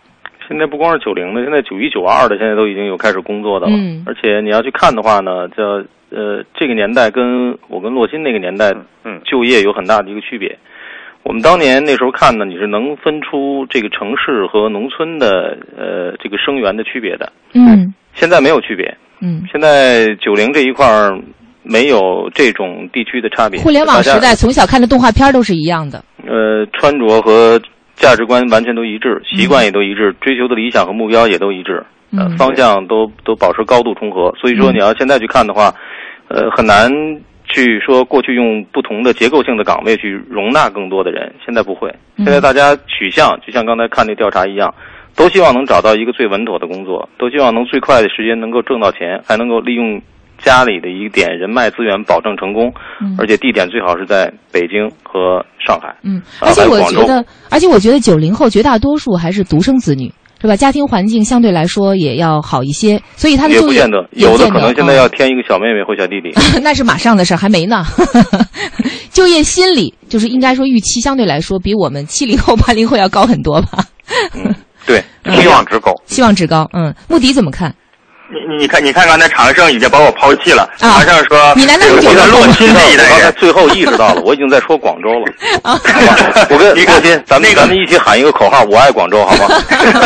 [0.47, 3.73] 现在不光是九零的，现在九一九二的，现在都已经有开始工作的了。
[3.75, 5.63] 嗯而且你要去看的话呢，叫
[6.09, 10.57] 呃这个年代跟我跟洛鑫那个年代，嗯，就业有很大的一个区别。
[11.23, 17.31] 我们当年那时候看呢，你是能分出这个城市和农村的呃这个生源的区别的。
[17.53, 18.95] 嗯现在没有区别。
[19.21, 21.17] 嗯，现在九零这一块儿
[21.63, 23.59] 没有这种地区的差别。
[23.59, 26.03] 互联网时代从小看的动画片都是一样的。
[26.27, 27.59] 呃，穿着和
[27.95, 34.33] 价值观完全都一致，习惯也都一致，追求的理想和目标也都一致，呃，嗯方向都都保持高度重合。
[34.39, 35.73] 所以说，你要现在去看的话，
[36.27, 36.91] 呃，很难
[37.47, 41.89] 去说过去用不同的结构性的岗位去容纳更多的人，现在不会。
[42.17, 44.73] 嗯现在大家取向就像刚才看那调查一样，
[45.15, 50.01] 都希望能找到一个最稳妥的工作，都希望能最快的时间能够挣到钱，还能够利用
[50.45, 55.93] 家里的一点人脉资源保证成功，嗯而且地点最好是在北京和上海。
[56.03, 60.55] 嗯，啊而且我觉得，而且我觉得九零后绝大多数还是独生子女，是吧？
[60.55, 66.29] 家庭环境相对来说也要好一些，所以他的就业也不见得，有的可能现在嗯要添一个小妹妹或小弟弟。
[66.61, 67.83] 那是马上的事儿，还没呢。
[69.11, 73.83] 就业心理就是应该说预期相对来说比我们七零后、八零后要高很多吧？
[74.85, 75.01] 对，
[75.41, 75.91] 期望值高。
[76.05, 76.69] 期望值高。
[76.73, 77.73] 嗯，穆迪怎么看？
[78.29, 80.69] 你你你看，你看刚才常胜已经把我抛弃了。
[80.77, 85.25] 常胜说，啊你难道是我觉得洛鑫这一代我刚才人，最后意识到了，我已经在说广州了。
[86.49, 89.55] 我跟洛鑫，咱们咱们一起喊一个口号：我爱广州，好吗？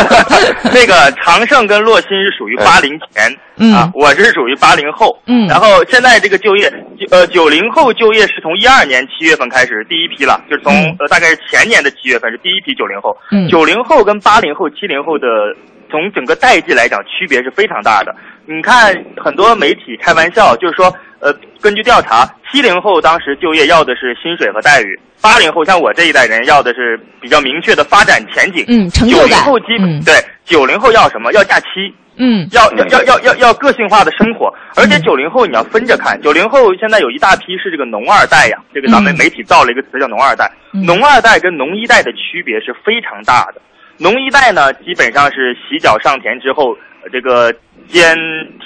[0.72, 5.16] 那个常胜跟洛鑫是属于八零前、嗯啊，我是属于八零后。
[5.26, 6.72] 嗯然后现在这个就业，
[7.10, 13.16] 呃，九零后就业是从一二年七月份开始第一批了，就是从、嗯呃大概是前年的七月份是第一批九零后。
[13.32, 15.26] 嗯九零后跟八零后、七零后的
[15.90, 18.14] 从整个代际来讲区别是非常大的。
[18.46, 28.64] 你看很多媒体开玩笑，就是说，呃，根据调查，七零后当时就业要的是薪水和待遇，八零后像我这一代人要的是比较明确的发展前景。
[28.68, 31.32] 嗯成就九零感后基本、嗯对九零后要什么？
[31.32, 31.66] 要假期。
[32.22, 43.62] 嗯，要要要要要要个性化的生活，而且九零后你要分着看，九零后现在有一大批是这个农二代呀，这个咱们嗯媒体造了一个词叫农二代，嗯农二代跟农一代的区别是非常大的。
[44.02, 46.74] 农一代呢，基本上是洗脚上田之后，
[47.12, 47.52] 这个
[47.86, 48.16] 肩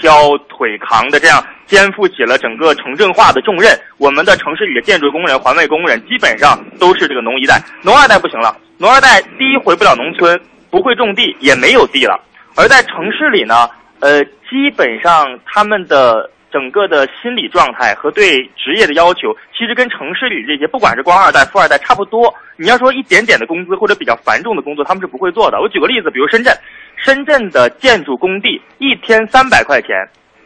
[0.01, 3.77] 挑腿扛的这样肩负起了整个城镇化的重任。
[3.99, 12.16] 我们的城市里的建筑工人、环卫工人基本上都是这个农一代，农二代不行了，农二代第一回不了农村，不会种地，也没有地了。
[12.55, 13.68] 而在城市里呢，
[13.99, 22.33] 呃，基本上他们的整个的心理状态和对职业的要求，其实跟城市里这些不管是官二代、富二代差不多。
[22.57, 25.61] 你要说一点点的工资或者比较繁重的工作，他们是不会做的。
[25.61, 26.57] 我举个例子，比如深圳，
[26.95, 29.90] 深圳的建筑工地一天三百块钱。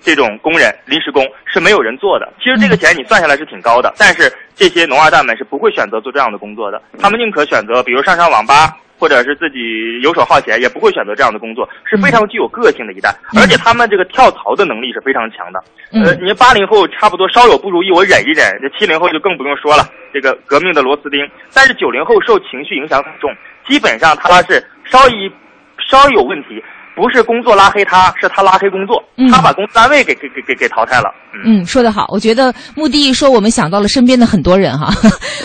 [0.00, 2.32] 这种工人、临时工是没有人做的。
[2.38, 15.62] 其实这个钱你算下来是挺高的，但是这些农二代们是不会选择做这样的工作的，他们宁可选择比如上上网吧，或者是自己游手好闲，也不会选择这样的工作，是非常具有个性的一代，而且他们这个跳槽的能力是非常强的。
[15.92, 21.26] 呃，你八零后差不多稍有不如意，我忍一忍；这七零后就更不用说了，这个革命的螺丝钉。
[21.54, 23.34] 但是九零后受情绪影响很重，
[23.66, 25.30] 基本上他是稍一
[25.78, 26.62] 稍有问题。
[26.98, 31.14] 不是工作拉黑他，是他拉黑工作，他把工作单位给给给给给淘汰了。
[31.44, 34.92] 嗯，说得好，我觉得穆迪一说，我们想到了身边的很多人哈。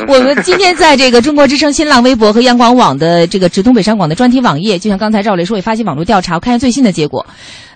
[0.08, 7.24] 我们今天在这个中国之声新浪微博和央广网的这个直通北上广的专题网页，就像刚才赵雷说，也发起网络调查，我看一下最新的结果，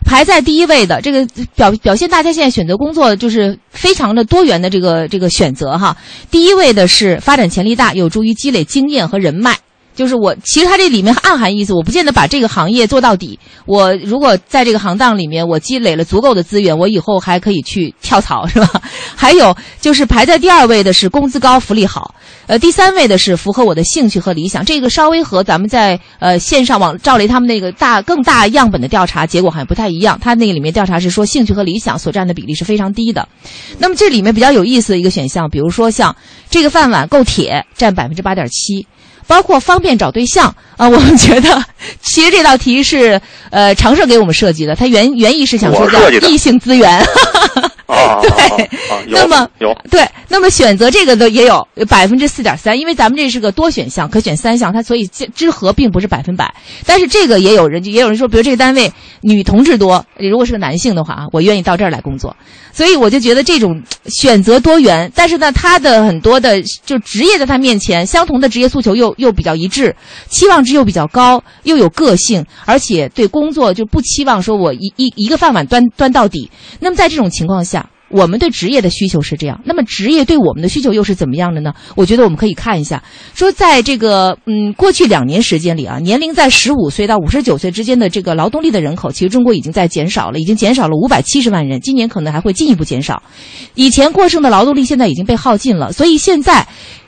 [0.04, 5.96] 排在第一位的这个表表现，大家现在选择工作就是非常的多元的这个这个选择哈。
[6.32, 9.56] 第一位的是发展潜力大，有助于积累经验和人脉。
[9.98, 13.40] 就是我，其实它这里面暗含意思，我不见得把这个行业做到底。
[13.66, 18.70] 我如果在这个行当里面，我积累了足够的资源，我以后还可以去跳槽，是吧？
[19.18, 22.14] 还有就是排在第二位的是工资高、福利好，
[22.46, 24.64] 呃，第三位的是符合我的兴趣和理想。
[24.64, 30.20] 这个稍微和咱们在呃线上网赵雷他们那个大更大样本的调查结果好像不太一样。
[30.22, 33.28] 他那个里面调查是说兴趣和理想所占的比例是非常低的。
[33.80, 36.16] 那么这里面比较有意思的一个选项，比如说像
[36.52, 38.86] 这个饭碗够铁，占百分之八点七。
[39.28, 40.88] 包括方便找对象啊。
[40.88, 41.64] 我们觉得，
[42.02, 43.20] 其实这道题是
[43.52, 46.90] 呃常胜给我们设计的，他原原意是想说叫异性资源。
[47.86, 48.70] 啊， 对，
[49.08, 56.54] 那么有对，那么选择这个的也有百分之四点三，因为咱们这是个多选项，可选三项，它所以之和并不是百分百。
[56.86, 62.36] 但是这个也有人也有人说，比如这个单位女同志多，如果是个男性的话啊，我愿意到这儿来工作。
[62.74, 69.96] 所以我就觉得这种选择多元，但是呢，他的很多的就职业在他面前，相同的职业诉求又又比较一致，
[70.30, 76.52] 期望值又比较高，又有个性，而且对工作就不期望说我一一一个饭碗端端到底。
[76.80, 77.90] 那么在这种情况下。
[78.10, 81.74] 我们对职业的需求是这样，那么职业对我们的需求又是怎么样的呢？
[81.96, 93.22] 我觉得我们可以看一下，说在这个嗯过去两年时间里啊，年龄在十五岁到五十九岁之间的这个劳动力的人口，其实中国已经在减少了，已经减少了五百七十万人，今年可能还会进一步减少。
[93.76, 96.68] 以前过剩的劳动力现在已经被耗尽了，所以现在。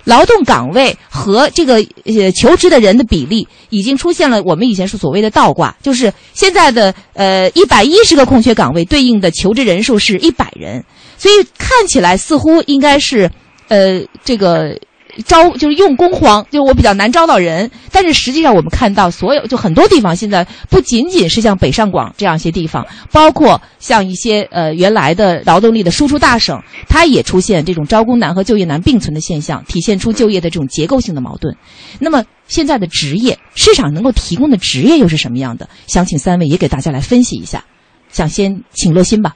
[0.09, 10.83] 劳动岗位和这个呃求职的人的比例已经出现了我们以前是所谓的倒挂，就是现在的呃一百一十个空缺岗位对应的求职人数是一百人，
[11.17, 13.29] 所以看起来似乎应该是
[13.69, 14.77] 呃这个。
[15.25, 17.69] 招就是用工荒，就我比较难招到人。
[17.91, 31.55] 但是实际上，我们看到所有就很多地方现在不仅仅是像北上广这样一些地方，包括像一些呃原来的劳动力的输出大省，它也出现这种招工难和就业难并存的现象，体现出就业的这种结构性的矛盾。
[31.99, 35.69] 那么现在的职业市场能够提供的职业又是什么样的？
[35.87, 37.63] 想请三位也给大家来分析一下。
[38.11, 39.35] 想先请乐心吧。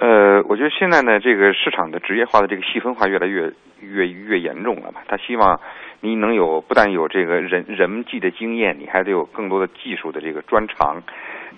[0.00, 5.02] 呃，我觉得现在呢，这个市场的职业化的这个细分化越来越越越严重了嘛。
[5.06, 5.60] 他希望
[6.00, 11.02] 你能有不但有这个人人际的经验，你还得有更多的技术的这个专长。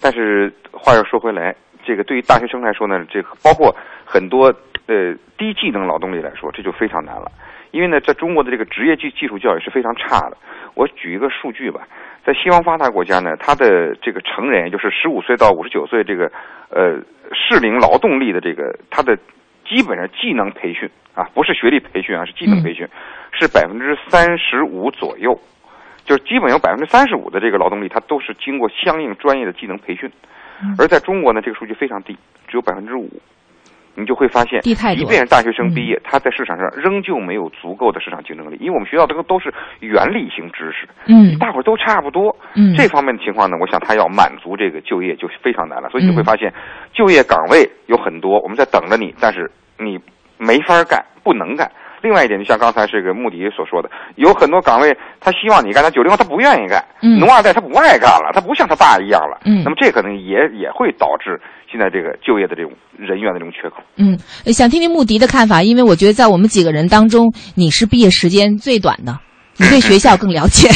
[0.01, 3.73] 但是话又说回来，这个对于大学生来说呢，这个包括
[4.05, 4.53] 很多
[4.87, 7.31] 呃低技能劳动力来说，这就非常难了。
[7.73, 10.37] 因为呢，在中国的这个职业技技术教育是非常差的。
[10.75, 11.81] 我举一个数据吧，
[12.25, 16.31] 在西方发达国家呢，他的这个成人，也就是十五岁到五十九岁这个
[16.71, 17.03] 呃。
[17.35, 19.17] 适龄劳动力的这个，他的
[19.65, 22.87] 基本上技能培训啊，不是学历培训啊，是技能培训，
[23.33, 25.33] 是百分之三十五左右，
[26.05, 30.11] 就是基本有百分之三十五的这个劳动力，它都是经过相应专业的技能培训，
[30.79, 32.15] 而在中国呢，这个数据非常低，
[32.47, 33.09] 只有百分之五。
[33.95, 46.53] 你就会发现，即便是大学生毕业，他在市场上仍旧没有足够的市场竞争力，因为我们学校这个都是原理性知识，嗯，大伙儿都差不多，嗯，这方面的情况呢，我想他要满足这个就业就非常难了，所以你会发现，
[46.93, 49.99] 就业岗位有很多，我们在等着你，但是你
[50.39, 51.71] 没法干，不能干。
[52.03, 57.21] 另外一点，就像刚才这个穆迪所说的，有很多岗位他希望你干，他九零后他不愿意干，嗯。
[57.21, 59.39] 农二代他不爱干了，他不像他爸一样了。
[59.45, 61.41] 嗯，那么这可能也也会导致
[61.73, 63.77] 现在这个就业的这种人员的这种缺口。
[63.97, 64.19] 嗯，
[64.53, 69.19] 想听听穆迪的看法，因为我觉得在我们几个人当中，你是毕业时间最短的，
[69.57, 70.69] 你对学校更了解。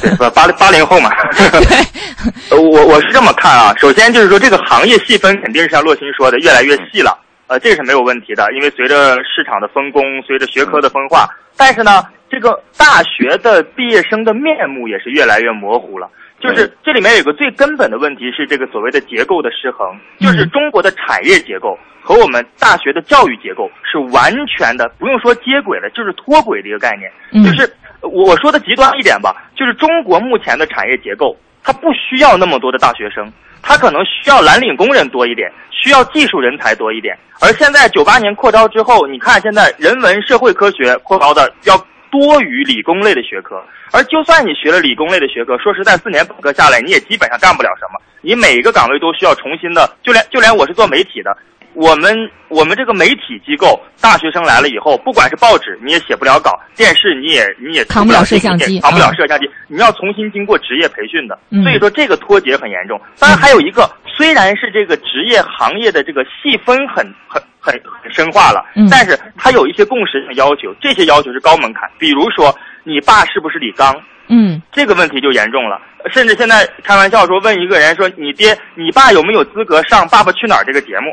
[0.00, 1.10] 对，八八零后嘛。
[1.32, 7.18] 对， 我我是这么看啊，首先就是说这个行业细分肯定是像洛欣说的越来越细了。
[7.46, 16.08] 呃，这是没有问题的，因为随着市场的分工，随着学科的分化，但是呢，这个大学的毕业生的面目也是越来越模糊了。
[16.40, 19.86] 就是这里面有个最根本的问题是这个所谓的结构的失衡，
[20.18, 27.44] 就是中国的产业结构和我们大学的教育结构是完全的不用说接轨了，就是脱轨的一个概念。
[27.44, 33.30] 就是我说的极端一点吧，就是中国目前的产业结构，它不需要那么多的大学生。
[33.62, 37.14] 它可能需要蓝领工人多一点，需要技术人才多一点。
[37.42, 41.76] 而现在九八年扩招之后，你看现在人文社会科学扩招的要
[42.10, 43.62] 多于理工类的学科。
[43.92, 48.00] 而就算你学了理工类的学科，说实在，四年本科下来，你也基本上干不了什么。
[48.20, 51.36] 你每一个岗位都需要重新的，就连就连我是做媒体的。
[51.74, 52.14] 我们
[52.48, 61.38] 我们这个媒体机构，大学生来了以后，不管是报纸你也写不了稿，电视你也你也扛不了摄像机，扛不了摄像机，你要重新经过职业培训的。
[61.62, 63.00] 所以说这个脱节很严重。
[63.18, 71.88] 当然还有一个，虽然是这个职业行业的这个细分很很很很深化了，但是它有一些共识性要求，这些要求是高门槛。
[71.98, 72.52] 比如说，
[72.82, 73.94] 你爸是不是李刚？
[74.30, 75.78] 嗯，这个问题就严重了。
[76.10, 81.12] 甚至现在开玩笑说，问一个人说：“你爹、你爸有没有资格上《爸爸去哪儿》这个节目？”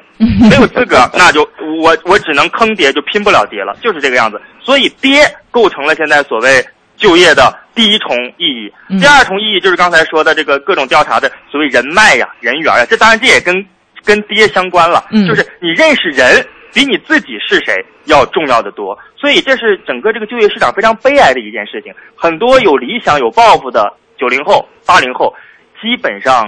[0.49, 1.41] 没有资格， 那就
[1.81, 4.39] 我我只能坑爹，就拼不了爹了，就是这个样子。
[4.61, 6.63] 所以，爹构成了现在所谓
[6.95, 8.71] 就业的第一重意义。
[8.99, 12.85] 第二重意义就是刚才说的这个各种调查的所谓人脉呀、人缘呀。
[12.89, 13.65] 这当然这也跟
[14.05, 16.45] 跟爹相关了，就是你认识人。
[16.73, 17.73] 比你自己是谁
[18.05, 21.93] 要重要的多，所以这是整个这个就业市场非常悲哀的一件事情。
[22.15, 25.33] 很多有理想、有抱负的九零后、八零后，
[25.81, 26.45] 基本上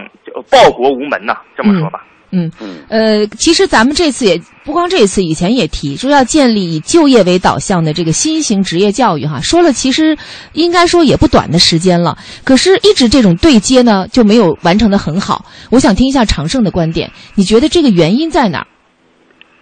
[0.49, 1.33] 报国无门呐。
[1.57, 2.51] 这么说吧，嗯
[2.89, 10.17] 呃，其实咱们这次也不光这次，以前也提说要建立以就业为导向的这个新型职业教育哈，说了其实
[10.53, 15.45] 应该说也不短的时间了，可是一直这种对接呢就没有完成的很好。
[15.71, 18.67] 我想听一下常胜的观点，你觉得这个原因在哪儿？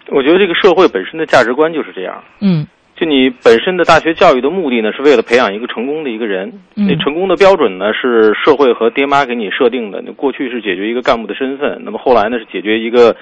[0.09, 2.23] 我觉得这个社会本身的价值观就是这样。
[2.39, 2.65] 嗯。
[2.95, 6.51] 就你本身的大学教育的目的呢，是为了培养一个成功的一个人。
[6.75, 10.01] 嗯那成功的标准呢，是社会和爹妈给你设定的。
[10.03, 13.15] 那过去是解决一个干部的身份，那么后来呢是解决一个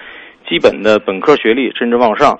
[0.47, 2.39] 基本的本科学历，甚至往上。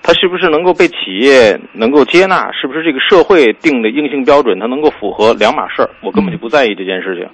[0.00, 2.52] 他是不是能够被企业能够接纳？
[2.52, 5.90] 是不是这个社会定的硬性标准，他能够符合两码事儿？
[6.02, 7.26] 我根本就不在意这件事情。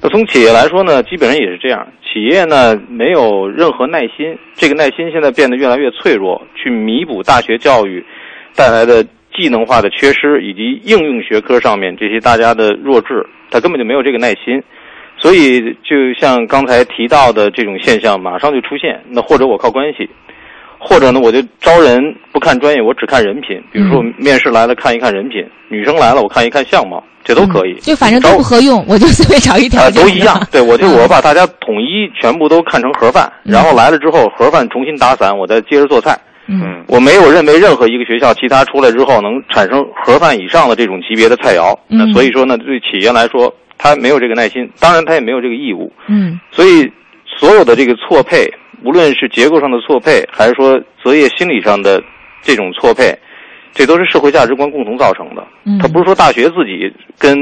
[0.00, 1.86] 那从企业来说呢，基本上也是这样。
[2.02, 8.04] 企业呢没有任何耐心，这个耐心现在变得越来越脆弱，去弥补大学教育
[8.54, 14.62] 带来的技能化的缺失，以及应用学科上面这些大家的弱智，他根本就没有这个耐心。
[15.20, 19.02] 所以，就像刚才提到的这种现象，马上就出现。
[19.10, 20.08] 那或者我靠关系，
[20.78, 22.00] 或者呢，我就招人
[22.32, 23.60] 不看专业，我只看人品。
[23.72, 27.74] 比如说，我面试来了看一看人品，女生来了我看一看相貌，这都可以。
[27.80, 30.40] 就反正都不合用， 我就随便找一条、呃，都一样。
[30.50, 36.18] 对，我就我把大家统一全部都看成盒饭，然后来了之后盒饭重新打散，我再接着做菜。
[36.46, 41.76] 嗯，我没有认为任何一个学校其他出来之后能产生盒饭以上的这种级别的菜肴。
[41.90, 45.92] 嗯那所以说呢，对企业来说，他没有这个耐心，当然他也没有这个义务。
[46.06, 46.90] 嗯所以
[47.38, 48.50] 所有的这个错配，
[48.84, 52.02] 无论是结构上的错配，还是说择业心理上的
[52.42, 53.12] 这种错配，
[53.72, 55.46] 这都是社会价值观共同造成的。
[55.64, 57.36] 嗯它不是说大学自己跟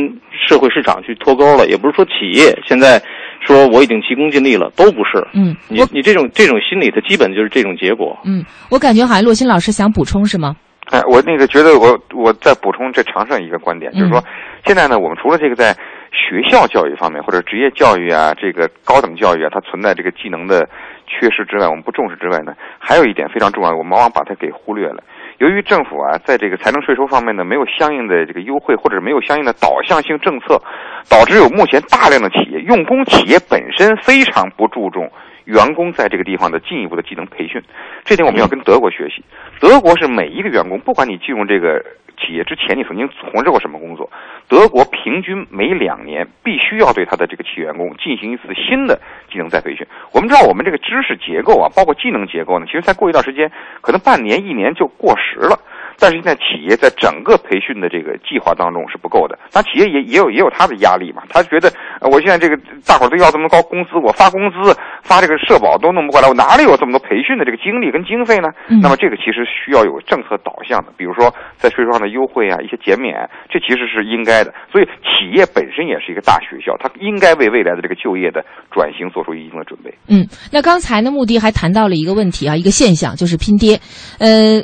[0.48, 3.00] 社会市场去脱钩了，也不是说企业现在
[3.40, 5.26] 说我已经急功近利了，都不是。
[5.32, 8.18] 嗯，你你这种这种心理，它基本就是这种结果。
[8.24, 10.56] 嗯，我感觉好像洛欣老师想补充是吗？
[10.90, 14.22] 哎，我那个觉得我我再补充这长胜一个观点，就是说，
[14.64, 15.72] 现在呢，我们除了这个在
[16.12, 20.68] 学校教育方面或者职业教育啊，这个高等教育啊，它存在这个技能的
[21.06, 25.02] 缺失之外，我们不重视之外呢，还有一点非常重要，我们往往把它给忽略了。
[25.38, 30.60] 由于政府啊，在这个财政税收方面呢，没有相应的这个优惠，或者是没有相应的导向性政策，
[31.08, 35.10] 导致有目前大量的企业用工企业本身非常不注重
[35.46, 37.62] 员工在这个地方的进一步的技能培训，
[38.04, 39.24] 这点我们要跟德国学习。
[39.58, 41.82] 德国是每一个员工，不管你进入这个
[42.18, 44.10] 企业之前，你曾经从事过什么工作，
[44.48, 49.86] 德国平均每两年必须要对他的这个企业员工进行一次新的技能再培训。
[50.12, 55.58] 我们知道，我们这个知识结构啊，包括技能结构呢，其实再过一段时间，可能半年、一年就过时了。
[55.98, 68.48] 但是现在企业在整个培训的这个计划当中是不够的，那企业也也有也有他的压力嘛，他觉得、呃、我现在这个大伙儿都要这么高工资，我发工资发这个社保都弄不过来，我哪里有这么多培训的这个精力跟经费呢？
[68.68, 74.52] 嗯那么这个其实需要有政策导向的，比如说在税收上的优惠啊，一些减免，这其实是应该的。
[74.70, 79.92] 所以企业本身也是一个大学校，它应该为未来的这个就业的转型做出一定的准备。
[80.08, 83.80] 嗯，那刚才呢，穆迪还谈到了一个问题啊，一个现象就是拼爹，
[84.20, 84.62] 呃。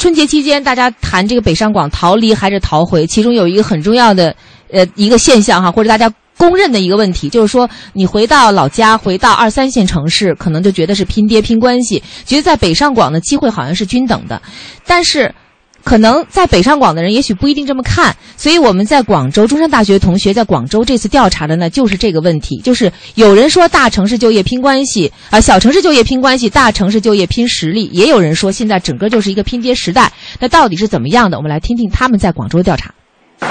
[0.00, 4.34] 春节期间，大家谈这个北上广逃离还是逃回，其中有一个很重要的
[4.72, 14.40] 呃一个现象哈，或者大家公认的一个问题，就是说你回到老家，回到二三线城市，可能就觉得是拼爹拼关系，觉得在北上广的机会好像是均等的，
[14.86, 15.34] 但是。
[15.82, 30.12] 可能在北上广的人也许不一定这么看，所以我们在广州中山大学同学在广州这次调查的呢，就是这个问题，就是有人说大城市就业拼关系啊、小城市就业拼关系，大城市就业拼实力，也有人说现在整个就是一个拼爹时代。
[30.38, 31.38] 那到底是怎么样的？
[31.38, 32.92] 我们来听听他们在广州的调查。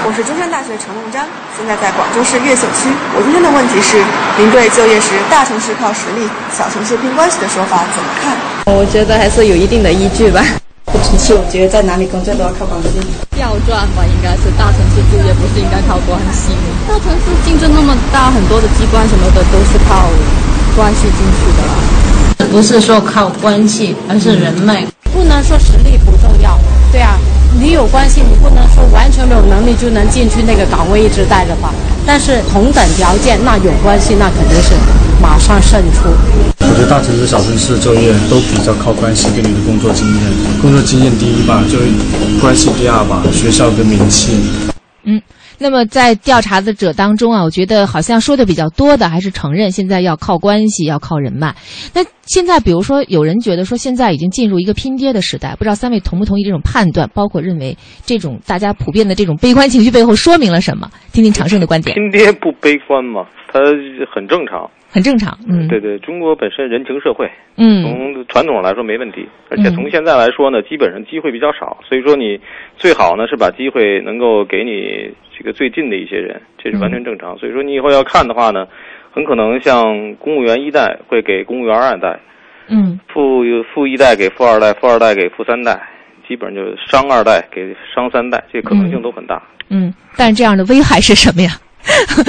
[0.06, 1.26] 我是中山大学陈梦章，
[1.58, 2.88] 现在在广州市越秀区。
[3.16, 3.98] 我今天的问题是：
[4.38, 8.36] 您对就业时大城市靠实力，小城市拼关系的说法怎么看？
[8.72, 10.44] 我觉得还是有一定的依据吧。
[10.92, 12.88] 不城市，我觉得在哪里工作都要靠关系。
[13.36, 16.50] 调转吧，应该是大城市就业不是应该靠关系。
[16.88, 20.10] 大城市竞争那么大，很多的机关什么的都是靠
[20.74, 21.72] 关系进去的啦。
[22.50, 24.84] 不是说靠关系，而是人脉。
[25.12, 26.58] 不能说实力不重要，
[26.90, 27.16] 对啊，
[27.58, 31.74] 你有关系，你不能说完全没有能力就能进去那个岗位一直待着吧。
[32.06, 34.74] 但是同等条件，那有关系，那肯定是
[35.20, 36.08] 马上胜出。
[36.60, 40.16] 我觉得大城市、小城市就业都比较靠关系跟你的工作经验。
[40.62, 41.78] 工作经验第一吧，就
[42.40, 44.38] 关系第二吧，学校跟名气。
[45.04, 45.20] 嗯，
[45.60, 51.54] 那么在调查的者当中啊，我觉得好像说的比较多的还是承认现在要靠关系，要靠人脉。
[51.94, 57.08] 那现在比如说有人觉得说现在已经进入一个拼爹的时代，不知道三位同不同意这种判断？
[57.14, 60.88] 包括认为这种大家普遍的这种悲观情绪背后说明了什么？
[61.12, 61.94] 听听常胜的观点。
[61.94, 63.60] 拼爹不悲观嘛，它
[64.14, 64.68] 很正常。
[64.92, 72.40] 很正常，嗯，对对，中国本身人情社会，嗯，从传统上来说没问题，而且从现在来说呢，基本上机会比较少，所以说你
[72.76, 77.34] 最好呢是把机会能够给你这个最近的一些人，这是完全正常。
[77.38, 78.66] 所以说你以后要看的话呢，
[79.10, 82.20] 很可能像公务员一代会给公务员二代，
[82.68, 85.80] 嗯，富富一代给富二代，富二代给富三代，
[86.28, 89.42] 基本上就是商二代给商三代，这可能性都很大。
[89.70, 91.52] 嗯，但是这样的危害是什么呀？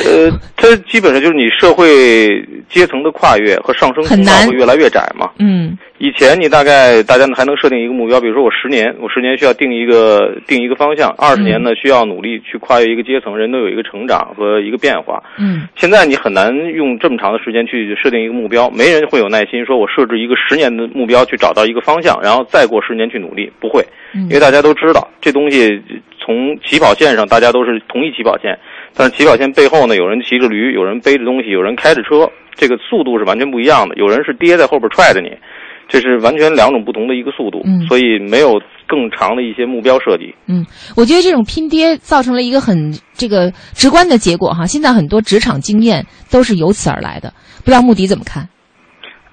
[0.06, 5.30] 呃，它基本上就是你社会阶层的跨越和上升通道会越来越窄嘛。
[5.40, 15.22] 嗯，以前你大概大家还能设定一个目标，比如说我十年，我十年需要定一个定一个方向，二十年呢需要努力去跨越一个阶层，人都有一个成长和一个变化。
[15.38, 25.80] 嗯，现在你很难用这么长的时间去设定一个目标，没人会有耐心说我设置一个十年的目标去找到一个方向，然后再过十年去努力，不会，因为大家都知道这东西
[26.20, 28.58] 从起跑线上大家都是同一起跑线。
[28.94, 33.96] 但是起跑线背后呢，有人骑着驴，有人背着东西，有人开着车，这个速度是完全不一样的。
[33.96, 35.30] 有人是爹在后边踹着你，
[35.88, 37.62] 这是完全两种不同的一个速度。
[37.64, 40.36] 嗯，所以没有更长的一些目标设计。
[40.48, 40.66] 嗯，
[40.98, 44.66] 我觉得这种拼爹造成了一个很这个直观的结果哈。
[44.66, 48.50] 现在很多职场经验都是由此而来的，不知道穆迪怎么看？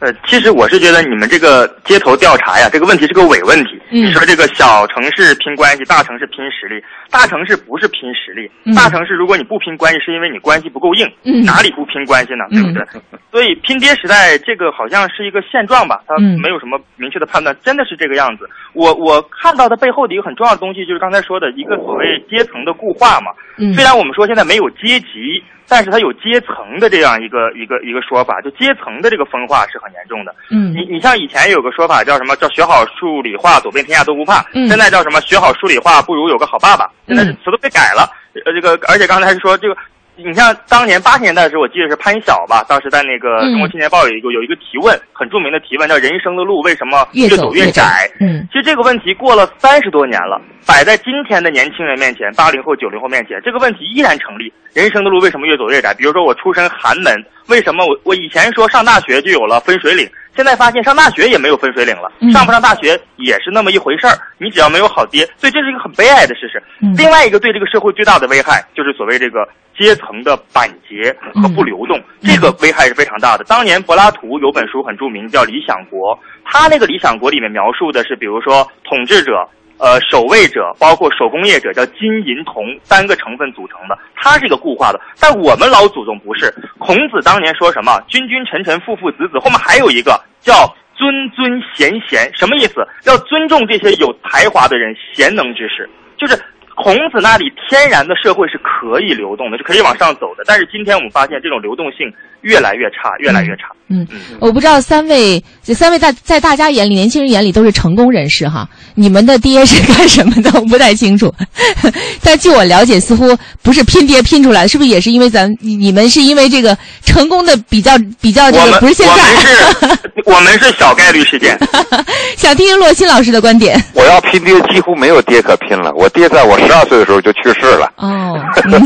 [0.00, 3.70] 呃，其实我是觉得你们这个街头调查呀，这个问题是个伪问题。
[3.90, 6.80] 嗯，你说这个小城市拼关系，大城市拼实力，
[7.10, 11.04] 大城市不是拼实力，嗯、大城市如果你不拼关系，是因为你关系不够硬。
[11.24, 12.46] 嗯，哪里不拼关系呢？
[12.50, 12.86] 对不对？
[13.32, 18.48] 所以拼爹时代这个好像是一个现状吧，它没有什么明确的判断，真的是这个样子。
[18.74, 23.32] 我我看到的背后的一个很重要的东西，就是刚才说的一个所谓阶层的固化嘛。
[23.58, 25.42] 嗯，虽然我们说现在没有阶级。
[25.68, 30.34] 但是它有阶层的这样一个一个一个说法，就阶层的这个分化是很严重的。
[30.50, 32.34] 嗯，你你像以前有个说法叫什么？
[32.36, 34.40] 叫学好数理化，走遍天下都不怕。
[34.54, 35.20] 嗯，现在叫什么？
[35.20, 36.90] 学好数理化不如有个好爸爸。
[37.06, 38.08] 现在这词都被改了。
[38.46, 39.76] 呃，这个而且刚才是说这个，
[40.16, 48.08] 你像当年八十年代的时候，我记得是潘晓吧，当时在那个《中国青年报》有一个有一个提问，很著名的提问，叫“人生的路为什么越走越窄”。
[48.20, 50.40] 嗯，其实这个问题过了三十多年了。
[50.68, 54.52] 摆在今天的年轻人面前，八零后、九零后面前，这个问题依然成立。
[54.74, 55.94] 人生的路为什么越走越窄？
[55.94, 60.06] 比如说我出身寒门，为什么我我以前说上大学就有了分水岭，
[60.36, 64.12] 现在发现上大学也没有分水岭了，嗯、上不上大学也是那么一回事儿。
[64.36, 66.62] 你只要没有好爹，所以这是一个很悲哀的事实。
[66.82, 73.44] 嗯、另外一个对这个社会最大的危害，就是所谓这个阶层的板结和不流动，嗯、这个危害是非常大的。
[73.44, 76.14] 当年柏拉图有本书很著名，叫《理想国》，
[76.44, 79.48] 他那个《理想国》里面描述的是，比如说统治者。
[79.78, 85.00] 呃，守卫者包括手工业者，叫金银铜三个成分组成的，它是一个固化的。
[85.20, 86.52] 但我们老祖宗不是。
[86.78, 88.00] 孔子当年说什么？
[88.08, 92.86] 君君臣臣父父子子，后面还有一个叫尊尊贤贤，什么意思？
[93.06, 95.88] 要尊重这些有才华的人、贤能之士。
[96.16, 96.36] 就是
[96.74, 100.42] 孔子那里天然的社会是可以流动的，是可以往上走的。
[100.44, 103.70] 但是今天我们发现这种流动性越来越差，越来越差。
[103.90, 104.06] 嗯，
[104.38, 108.68] 我不知道三位这三位在在大家眼里，年轻人眼里都是成功人士哈。
[108.94, 110.50] 你们的爹是干什么的？
[110.54, 111.32] 我不太清楚。
[112.22, 119.12] 但据我了解，似乎不是拼爹拼出来的，是不是也是因为咱你们是因为这个成功的比较比较这个不是现在？
[119.14, 121.58] 我们是， 我们是小概率事件。
[122.36, 123.82] 想听听洛欣老师的观点。
[123.94, 125.92] 我要拼爹，几乎没有爹可拼了。
[125.94, 127.90] 我爹在我十二岁的时候就去世了。
[127.96, 128.38] 哦，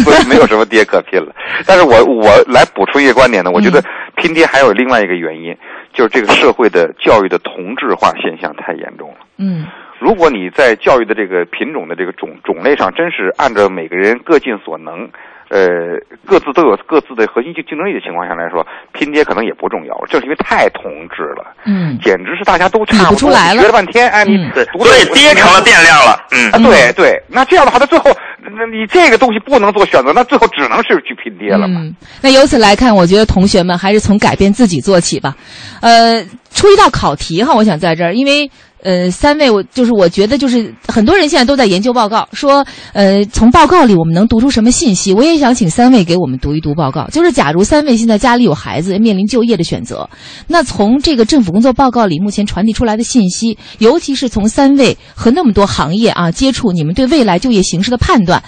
[0.05, 1.33] 所以没有什么爹可拼了。
[1.67, 3.83] 但是我我来补充一个观点呢，我觉得
[4.17, 5.57] 拼爹还有另外一个原因，
[5.93, 9.17] 就是这个社会的教育的同质化现象太严重了。
[9.39, 9.67] 嗯。
[9.99, 15.09] 如果你在教育的这个品种的这个种种类上，真是按照每个人各尽所能，
[15.53, 31.83] 呃，各自都有各自的核心竞竞争力的情况下来说，拼爹可能也不重要了，就是因为太同质了，嗯，简直是大家都差不多，出来了，学了半天，哎，你对，所以爹成了变量了，嗯，啊，对对，那这样的话，他最后，那你这个东西不能做选择，那最后只能是去拼爹了嘛。
[31.83, 35.37] 嗯，那由此来看，我觉得同学们还是从改变自己做起吧。
[35.83, 38.51] 呃，出一道考题哈，我想在这儿，因为。
[38.83, 45.13] 呃，三位，我就是我觉得就是很多人现在都在研究报告，说呃，从报告里我们能读出什么信息？
[45.13, 47.07] 我也想请三位给我们读一读报告。
[47.07, 50.11] 就是假如三位现在家里有孩子，面临就业的选择，
[50.49, 58.43] 那从这个政府工作报告里目前传递出来的信息，尤其是从三位和那么多行业啊接触，你们对未来就业形势的判断，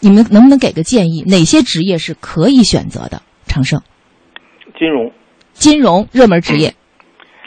[0.00, 1.22] 你们能不能给个建议？
[1.26, 3.22] 哪些职业是可以选择的？
[3.46, 3.80] 长盛，
[4.76, 5.12] 金融，
[5.54, 6.74] 金融热门职业。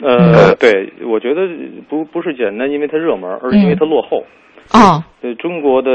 [0.02, 1.46] 呃，对，我觉得
[1.88, 4.24] 不不是简单，因为它热门，而是因为它落后。
[4.72, 5.90] 哦，呃，中国的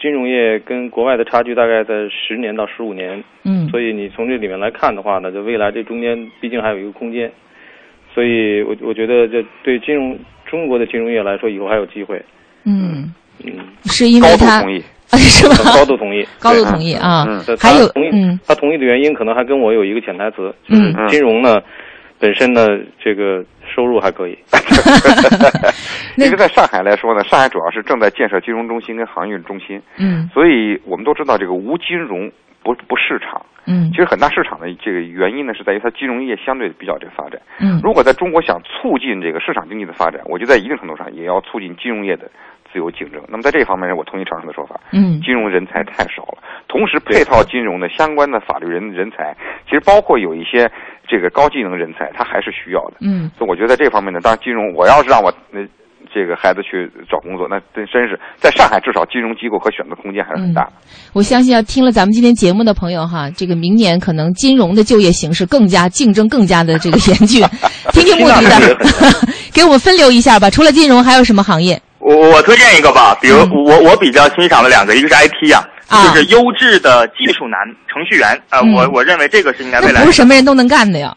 [0.00, 3.22] 金融业跟国外的差距大概在十年到十五年。
[3.44, 7.30] 嗯，所以你从这里面来看的话呢，就未来这中间毕竟还有一个空间。
[8.14, 12.22] 所以我我觉得这对金融中国的金融业来说，以后还有机会。
[12.64, 13.12] 嗯
[13.44, 13.52] 嗯，
[13.84, 14.82] 是因为他同意
[15.16, 15.72] 是吧？
[15.74, 17.24] 高度同意， 高度同意啊。
[17.26, 21.60] 嗯，还有同意，嗯，他同意的原因可能还跟我有一个潜台词，就是金融呢。
[22.20, 22.68] 本身呢
[23.02, 23.44] 这个
[23.74, 24.38] 收入还可以。
[26.16, 32.30] 因为在上海来说呢，上海主要是正在建设金融中心跟航运中心，嗯，所以我们都知道这个无金融
[32.62, 33.88] 不不市场，嗯。
[33.90, 37.80] 其实很大市场的这个原因呢是在于它金融业相对比较这个发展，嗯。
[37.82, 42.30] 如果在中国想促进这个市场经济的发展，我觉得在一定程度上也要促进金融业的
[42.70, 43.22] 自由竞争。
[43.28, 45.20] 那么在这方面，我同意常生的说法，嗯。
[45.22, 50.70] 金融人才太少了，同时配套金融的相关的法律人人才，其实包括有一些
[51.10, 52.98] 这个高技能人才，他还是需要的。
[53.00, 55.58] 嗯所以我觉得在这方面呢，当然金融，我要是让我那、
[56.14, 60.72] 这个孩子去找工作，那真真是在上海至少金融机构可选择空间还是很大的。
[61.12, 67.42] 我相信要听了咱们今天节目的朋友哈，这个明年可能金融的就业形势更加竞争更加的这个严峻。
[67.92, 68.76] 听听穆迪的，
[69.54, 70.50] 给我们分流一下吧。
[70.50, 71.80] 除了金融，还有什么行业？
[71.98, 81.14] 我我推荐一个吧，比如我我比较欣赏的两个，一个是 IT 呀，啊就是优质的技术男程序员啊、呃嗯我我认为这个是应该未来不是什么人都能干的呀。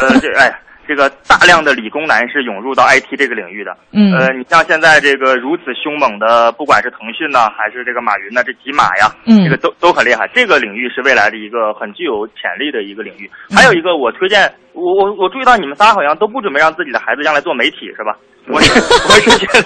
[0.00, 0.50] 呃，这哎，
[0.88, 3.76] 这个大量的理工男是涌入到 IT 这个领域的。
[3.92, 10.26] 嗯呃，你像现在这个如此凶猛的，不管是腾讯呢，还是这个马云呢，这几马呀，嗯这个都都很厉害。
[10.32, 13.30] 这个领域是未来的一个很具有潜力的一个领域。
[13.54, 18.16] 还有一个，我推荐，我我我注意到你们仨好像都不准备让自己的孩子将来做媒体，是吧？
[18.48, 18.72] 我是
[19.08, 19.64] 我是觉得，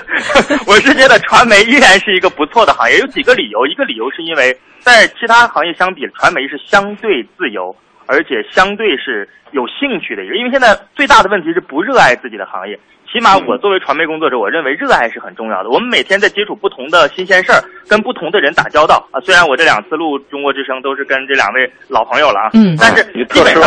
[0.66, 3.66] 我是觉得传媒依然是一个不错的行业，有几个理由。
[3.66, 7.76] 一个理由是因为在其他行业相比，传媒是相对自由，
[8.06, 10.34] 而且相对是有兴趣的一个。
[10.36, 12.78] 因为现在最大的问题是不热爱自己的行业。
[13.12, 15.68] 起码我作为传媒工作者，我认为热爱是很重要的。
[15.68, 19.18] 我们每天在接触不同的新鲜事儿，跟不同的人打交道啊。
[19.20, 23.58] 虽然我这两次录《中国之声》都是跟这两位老朋友了啊，嗯但是你特失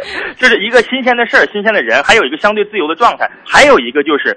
[0.00, 0.34] 望是吧？
[0.38, 4.36] 这是一个新鲜的事儿，新鲜的人，还有一个相对自由的状态，还有一个就是，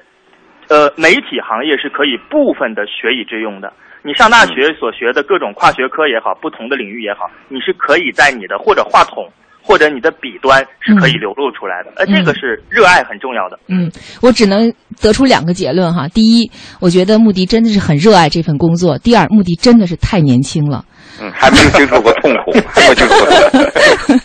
[0.70, 3.72] 呃，媒体行业是可以部分的学以致用的。
[4.06, 9.24] 你上大学所学的各种跨学科也好，不同的领域也好，你是可以在你的或者话筒
[9.62, 11.94] 或者你的笔端是可以流露出来的。
[11.96, 13.58] 呃，这个是热爱很重要的。
[13.70, 13.90] 嗯，
[14.22, 16.06] 我只能得出两个结论哈。
[16.10, 16.52] 第一，
[16.82, 20.84] 我觉得穆迪真的是很热爱这份工作；第二，穆迪真的是太年轻了。
[21.22, 23.70] 嗯，还没有经受过痛苦， 还没有经受过痛苦。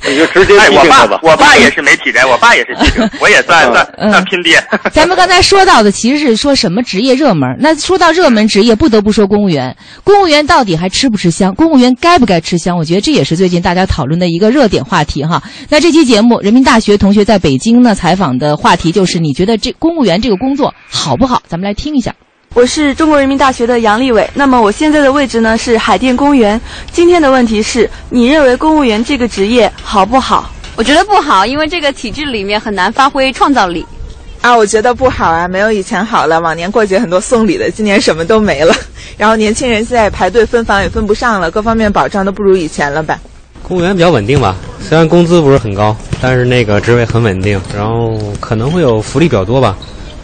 [0.09, 1.31] 你就直接哎，我批评他吧爸，。
[1.31, 4.63] 我爸也是媒体人，我爸也是记者， 我也算算嗯算拼爹。
[4.93, 9.77] 咱们刚才说到的其实是说什么职业热门，那说到热门职业，不得不说公务员。
[10.05, 11.55] 公务员到底还吃不吃香？
[11.55, 12.77] 公务员该不该吃香？
[12.77, 15.43] 我觉得这也是最近大家讨论的一个热点话题哈。
[15.69, 21.43] 那这期节目，人民大学同学在北京呢采访的话题就是：你觉得这公务员这个工作好不好？
[21.47, 22.15] 咱们来听一下。
[22.55, 26.61] 我是中国人民大学的杨立伟，那么我现在的位置呢是海淀公园。
[26.91, 30.51] 今天的问题是你认为公务员这个职业好不好？
[30.75, 33.87] 我觉得不好，因为这个体制里面很难发挥创造力。
[34.41, 36.41] 啊，我觉得不好啊，没有以前好了。
[36.41, 38.75] 往年过节很多送礼的，今年什么都没了。
[39.17, 43.19] 然后年轻人现在排队分房也分不上了，各方面保障都不如以前了吧？
[43.63, 49.77] 公务员比较稳定吧，虽然工资不是很高，但是那个职位很稳定，然后可能会有福利比较多吧，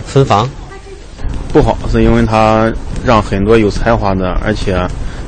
[0.06, 0.48] 分房。
[1.52, 2.72] 不好，是因为它
[3.04, 4.76] 让很多有才华的而且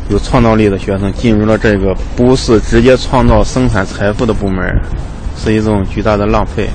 [0.08, 4.64] 有创造力的学生进入了这个不是直接创造生产财富的部门，
[5.36, 6.68] 是一种巨大的浪费。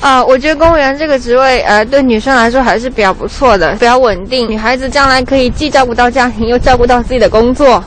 [0.00, 4.50] 啊，我觉得公务员这个职位，呃，对女生来说还是比较不错的，比较稳定。
[4.50, 7.82] 女孩子将来可以既照顾到家庭，又照顾到自己的工作。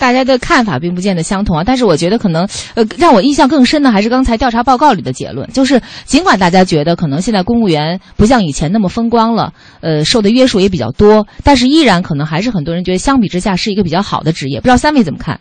[0.00, 14.58] 大家的看法并不见得相同啊，但是我觉得可能，呃，让我印象更深的还是刚才调查报告里的结论，就是尽管大家觉得可能现在公务员不像以前那么风光了，呃，受的约束也比较多，但是依然可能还是很多人觉得相比之下是一个比较好的职业。
[14.60, 15.38] 不知道三位怎么看？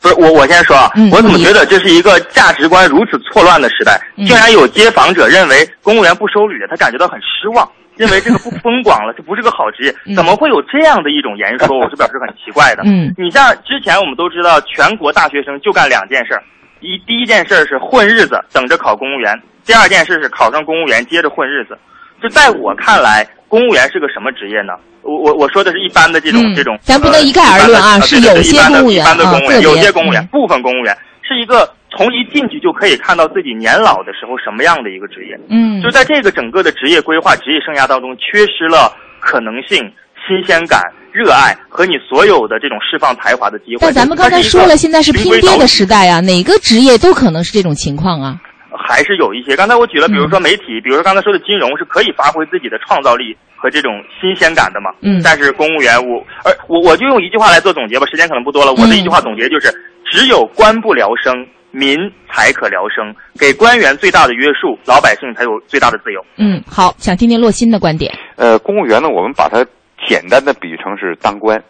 [0.00, 4.00] 不是我，我先说啊，嗯我怎么觉得这是一个价值观如此错乱的时代？
[4.16, 11.78] 嗯竟然有街访者认为公务员不收礼，他感觉到很失望，认为这个不风光了，这不是个好职业，怎么会有这样的一种言说？
[11.78, 12.82] 我是表示很奇怪的。
[12.84, 16.42] 嗯你像之前我们都知道，全国大学生就干两件事儿，
[16.80, 19.34] 一第一件事儿是混日子，等着考公务员；
[19.64, 21.78] 第二件事是考上公务员，接着混日子。
[22.22, 24.72] 就在我看来，公务员是个什么职业呢？
[25.02, 35.38] 我我我说的是一般的这种、嗯这种，咱不能一概而论啊呃是有些一般的公务员一般的啊公务员，有些公务员嗯，部分公务员是一个从一进去就可以看到自己年老的时候什么样的一个职业。
[35.48, 39.78] 嗯就在这个整个的职业规划、职业生涯当中，缺失了可能性、
[40.26, 40.80] 新鲜感、
[41.12, 43.78] 热爱和你所有的这种释放才华的机会。
[43.80, 48.40] 但咱们刚才说了，现在是拼爹的时代啊，哪个职业都可能是这种情况啊。
[48.76, 49.54] 还是有一些。
[49.54, 54.90] 刚才我举了，比如说媒体，比如说刚才说的金融，是可以发挥自己的创造力和这种新鲜感的嘛。
[55.00, 58.72] 嗯但是公务员，我而我我就用一句话来做总结吧，时间可能不多了。
[58.72, 59.72] 我的一句话总结就是：
[60.10, 61.32] 只有官不聊生，
[61.74, 61.98] 民
[62.30, 63.14] 才可聊生。
[63.38, 66.24] 给官员最大的约束，老百姓才有最大的自由。
[66.38, 68.14] 嗯，好，想听听洛新的观点。
[68.36, 69.66] 呃，公务员呢，我们把它
[70.06, 71.60] 简单的比喻成是当官。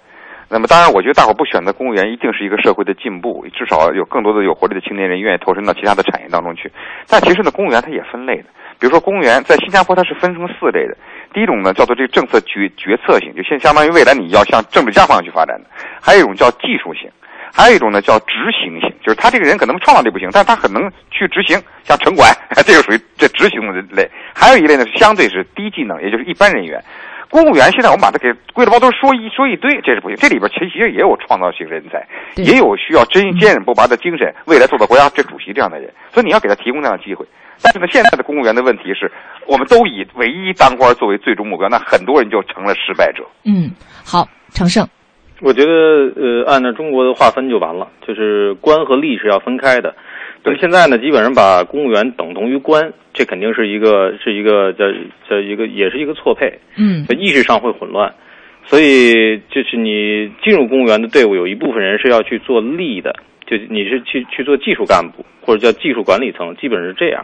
[0.51, 6.71] 那么当然，我觉得大伙不选择公务员，一定是一个社会的进步，至少有更多的有活力的青年人愿意投身到其他的产业当中去。
[7.09, 8.45] 但其实呢，公务员它也分类的，
[8.79, 10.95] 比如说公务员在新加坡它是分成四类的。
[11.33, 15.67] 第一种呢叫做这个政策决决策型，就现相当于未来你要向政治家方向去发展的；
[16.01, 17.11] 还有一种叫技术型，
[17.53, 22.33] 还有一种呢叫执行型，就是他这个人可能创造力不行，但是他很能去执行，像城管，
[22.65, 24.09] 这个属于这执行的类。
[24.35, 26.83] 还有一类呢是相对是低技能，也就是一般人员。
[27.31, 30.17] 公务员现在我们把它给归了包，都说一说一堆，这是不行。
[30.17, 35.93] 这里边其实也有创造性人才，也有需要真坚韧不拔的精神，未来做到国家这主席这样的人。
[36.13, 37.27] 所以你要给他提供这样的机会。
[37.61, 39.11] 但是呢，现在的公务员的问题是，
[39.47, 43.25] 我们都以唯一当官作为最终目标，那很多人就成了失败者。
[43.45, 43.73] 嗯，
[44.05, 44.87] 好，常胜，
[45.45, 45.71] 我觉得
[46.17, 49.95] 呃，按照中国的划分就完了，就是官和吏是要分开的。
[50.43, 54.87] 对，现在呢，基本上把公务员等同于官，这肯定是一个是一个叫
[55.29, 56.61] 叫一个也是一个错配。
[56.79, 58.15] 嗯，意识上会混乱，
[58.65, 63.15] 所以就是你进入公务员的队伍，有一部分人是要去做吏的，
[63.47, 67.23] 就你是去去做技术干部或者叫技术管理层，基本是这样。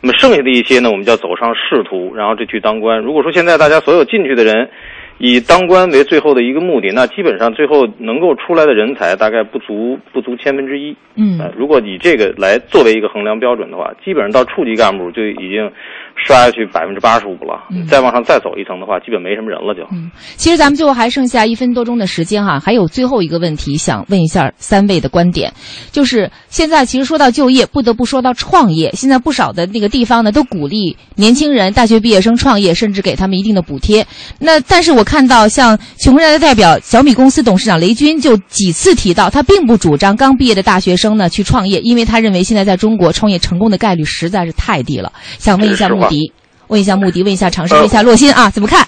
[0.00, 3.00] 那么剩下的一些呢，我们叫走上仕途，然后这去当官。
[3.00, 4.70] 如果说现在大家所有进去的人。
[5.18, 10.94] 以当官为最后的一个目的，那基本上最后能够出来的人才大概不足不足千分之一。
[11.14, 15.72] 嗯，如果以这个来作为一个衡量标准的话，基本上到处级干部就已经
[16.16, 17.64] 刷下去百分之八十五了。
[17.88, 19.82] 再往上再走一层的话，基本没什么人了就。
[19.90, 25.52] 嗯，其实咱们最后还剩下一分多钟的时间哈，还有最后一个问题想问一下三位的观点，
[25.90, 28.92] 就是现在其实说到就业，不得不说到创业。
[28.92, 34.06] 现在不少的那个地方呢，都鼓励年轻人、大学毕业生创业，甚至给他们一定的补贴。
[34.38, 35.06] 那但是我。
[35.06, 45.12] 看到像穷人的代表小米公司董事长雷军就几次提到，他并不主张刚毕业的大学生呢去创业，因为他认为现在在中国创业成功的概率实在是太低了。
[45.38, 46.32] 想问一下穆迪，
[46.68, 48.86] 问一下穆迪，问一下长盛，问一下洛鑫啊，怎么看？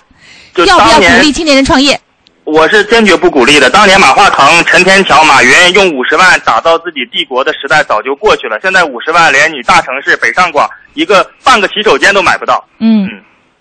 [0.66, 1.99] 要不要鼓励青年人创业？
[2.45, 3.69] 我是坚决不鼓励的。
[3.71, 12.66] 当年马化腾、陈天桥、马云用五十万打造自己帝国的时代早就过去了，现在五十万连你大城市北上广一个半个洗手间都买不到。
[12.79, 13.07] 嗯。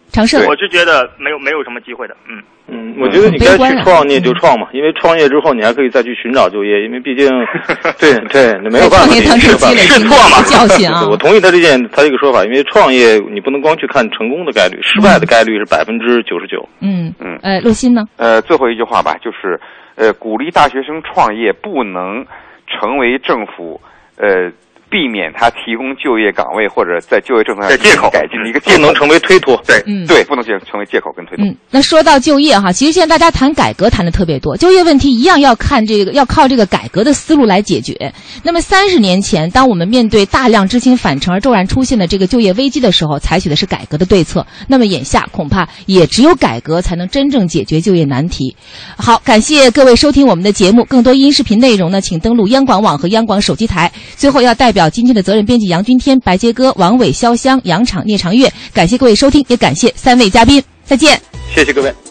[0.10, 7.28] 长盛，我是觉得没有没有什么机会的，嗯嗯，我觉得你该去创业就创嘛，因为创业之后你还可以再去寻找就业，因为毕竟，
[7.97, 11.07] 对对，没有办法，是是错嘛，教训啊！
[11.09, 16.68] 我同意他这件他这个说法，因为创业你不能光去看成功的概率，失败的概率是百分之九十九。
[16.82, 18.05] 嗯嗯，呃，陆鑫呢？
[18.18, 19.59] 呃，最后一句话吧，就是
[19.95, 22.26] 呃，鼓励大学生创业不能
[22.68, 23.80] 成为政府
[24.18, 24.51] 呃。
[24.90, 29.62] 避免他提供就业岗位或者在就业政策上借口改进的一个借口，不能成为推脱。
[29.68, 31.46] 对，对，不能成成为借口跟推脱。
[31.46, 38.14] 嗯，那说到就业哈，其实现在大家谈改革谈的特别多，就业问题一样要看这个，要靠这个改革的思路来解决。
[38.44, 44.46] 那么三十年前，当我们面对大量知青返城而骤然出现的这个就业危机的时候，采取的是改革的对策。
[44.68, 48.56] 那么眼下恐怕也只有改革才能真正解决就业难题。
[48.98, 53.92] 好，感谢各位收听我们的节目，更多音视频内容呢，请登录央广网和央广手机台。
[54.16, 55.65] 最后要代表表今天的责任编辑。
[55.65, 61.19] 杨军天、白杰哥、王伟、潇湘、杨场、聂长月，感谢各位收听，也感谢三位嘉宾，再见，
[61.51, 62.07] 谢谢各位。